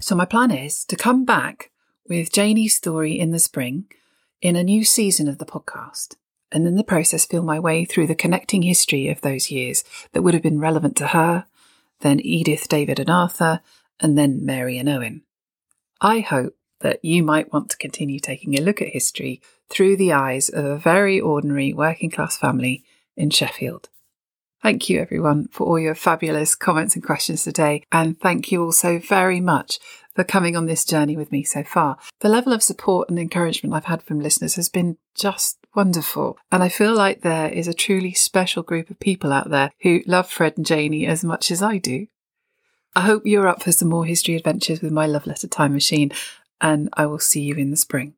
So 0.00 0.16
my 0.16 0.24
plan 0.24 0.50
is 0.50 0.84
to 0.86 0.96
come 0.96 1.24
back 1.24 1.70
with 2.08 2.32
Janie's 2.32 2.74
story 2.74 3.18
in 3.18 3.30
the 3.30 3.38
spring 3.38 3.86
in 4.42 4.56
a 4.56 4.64
new 4.64 4.84
season 4.84 5.28
of 5.28 5.38
the 5.38 5.46
podcast, 5.46 6.16
and 6.52 6.66
in 6.66 6.76
the 6.76 6.84
process 6.84 7.24
feel 7.24 7.42
my 7.42 7.58
way 7.58 7.84
through 7.84 8.06
the 8.06 8.14
connecting 8.14 8.62
history 8.62 9.08
of 9.08 9.20
those 9.20 9.50
years 9.50 9.84
that 10.12 10.22
would 10.22 10.34
have 10.34 10.42
been 10.42 10.60
relevant 10.60 10.96
to 10.96 11.08
her, 11.08 11.46
then 12.00 12.20
Edith, 12.20 12.68
David, 12.68 12.98
and 12.98 13.10
Arthur, 13.10 13.60
and 14.00 14.16
then 14.16 14.44
Mary 14.44 14.78
and 14.78 14.88
Owen. 14.88 15.22
I 16.00 16.20
hope 16.20 16.54
that 16.80 17.04
you 17.04 17.22
might 17.22 17.52
want 17.52 17.70
to 17.70 17.76
continue 17.76 18.20
taking 18.20 18.56
a 18.56 18.62
look 18.62 18.80
at 18.80 18.88
history 18.88 19.42
through 19.68 19.96
the 19.96 20.12
eyes 20.12 20.48
of 20.48 20.64
a 20.64 20.78
very 20.78 21.20
ordinary 21.20 21.72
working 21.72 22.10
class 22.10 22.36
family 22.36 22.84
in 23.16 23.30
Sheffield. 23.30 23.88
Thank 24.62 24.88
you, 24.88 25.00
everyone, 25.00 25.48
for 25.48 25.66
all 25.66 25.78
your 25.78 25.94
fabulous 25.94 26.56
comments 26.56 26.94
and 26.94 27.04
questions 27.04 27.44
today. 27.44 27.84
And 27.92 28.18
thank 28.18 28.50
you 28.50 28.64
all 28.64 28.72
so 28.72 28.98
very 28.98 29.40
much 29.40 29.78
for 30.14 30.24
coming 30.24 30.56
on 30.56 30.66
this 30.66 30.84
journey 30.84 31.16
with 31.16 31.30
me 31.30 31.44
so 31.44 31.62
far. 31.62 31.96
The 32.20 32.28
level 32.28 32.52
of 32.52 32.62
support 32.62 33.08
and 33.08 33.18
encouragement 33.18 33.72
I've 33.74 33.84
had 33.84 34.02
from 34.02 34.18
listeners 34.18 34.56
has 34.56 34.68
been 34.68 34.98
just 35.14 35.58
wonderful. 35.78 36.36
And 36.50 36.60
I 36.60 36.68
feel 36.68 36.92
like 36.92 37.20
there 37.20 37.48
is 37.48 37.68
a 37.68 37.72
truly 37.72 38.12
special 38.12 38.64
group 38.64 38.90
of 38.90 38.98
people 38.98 39.32
out 39.32 39.50
there 39.50 39.70
who 39.82 40.02
love 40.08 40.28
Fred 40.28 40.54
and 40.56 40.66
Janie 40.66 41.06
as 41.06 41.22
much 41.22 41.52
as 41.52 41.62
I 41.62 41.78
do. 41.78 42.08
I 42.96 43.02
hope 43.02 43.22
you're 43.24 43.46
up 43.46 43.62
for 43.62 43.70
some 43.70 43.88
more 43.88 44.04
history 44.04 44.34
adventures 44.34 44.82
with 44.82 44.90
my 44.90 45.06
love 45.06 45.24
letter 45.24 45.46
time 45.46 45.72
machine, 45.72 46.10
and 46.60 46.88
I 46.94 47.06
will 47.06 47.20
see 47.20 47.42
you 47.42 47.54
in 47.54 47.70
the 47.70 47.76
spring. 47.76 48.14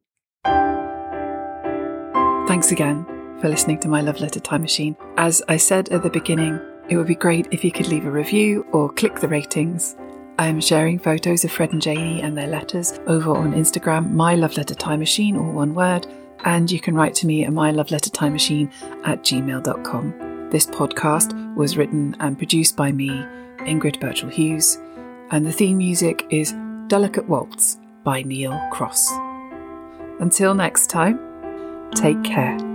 Thanks 2.48 2.72
again 2.72 3.04
for 3.42 3.50
listening 3.50 3.78
to 3.80 3.88
my 3.88 4.00
love 4.00 4.20
letter 4.20 4.40
time 4.40 4.62
machine. 4.62 4.96
As 5.18 5.42
I 5.46 5.58
said 5.58 5.90
at 5.90 6.02
the 6.02 6.08
beginning, 6.08 6.58
it 6.88 6.96
would 6.96 7.08
be 7.08 7.14
great 7.14 7.46
if 7.50 7.62
you 7.62 7.70
could 7.70 7.88
leave 7.88 8.06
a 8.06 8.10
review 8.10 8.64
or 8.72 8.90
click 8.90 9.20
the 9.20 9.28
ratings. 9.28 9.96
I 10.38 10.46
am 10.46 10.62
sharing 10.62 10.98
photos 10.98 11.44
of 11.44 11.52
Fred 11.52 11.72
and 11.72 11.82
Janie 11.82 12.22
and 12.22 12.38
their 12.38 12.46
letters 12.46 12.98
over 13.06 13.36
on 13.36 13.52
Instagram, 13.52 14.12
My 14.12 14.34
Love 14.34 14.56
Letter 14.56 14.74
Time 14.74 15.00
Machine, 15.00 15.36
all 15.36 15.52
one 15.52 15.74
word, 15.74 16.06
and 16.44 16.70
you 16.70 16.80
can 16.80 16.94
write 16.94 17.14
to 17.16 17.26
me 17.26 17.44
at 17.44 17.52
my 17.52 17.70
love 17.70 17.90
letter 17.90 18.10
time 18.10 18.32
machine 18.32 18.70
at 19.04 19.22
gmail.com. 19.22 20.48
This 20.50 20.66
podcast 20.66 21.54
was 21.54 21.76
written 21.76 22.16
and 22.20 22.36
produced 22.36 22.76
by 22.76 22.92
me, 22.92 23.08
Ingrid 23.58 24.00
Birchall 24.00 24.30
Hughes, 24.30 24.78
and 25.30 25.46
the 25.46 25.52
theme 25.52 25.78
music 25.78 26.26
is 26.30 26.54
Delicate 26.88 27.28
Waltz 27.28 27.78
by 28.04 28.22
Neil 28.22 28.60
Cross. 28.72 29.08
Until 30.18 30.54
next 30.54 30.88
time, 30.88 31.18
take 31.94 32.22
care. 32.24 32.69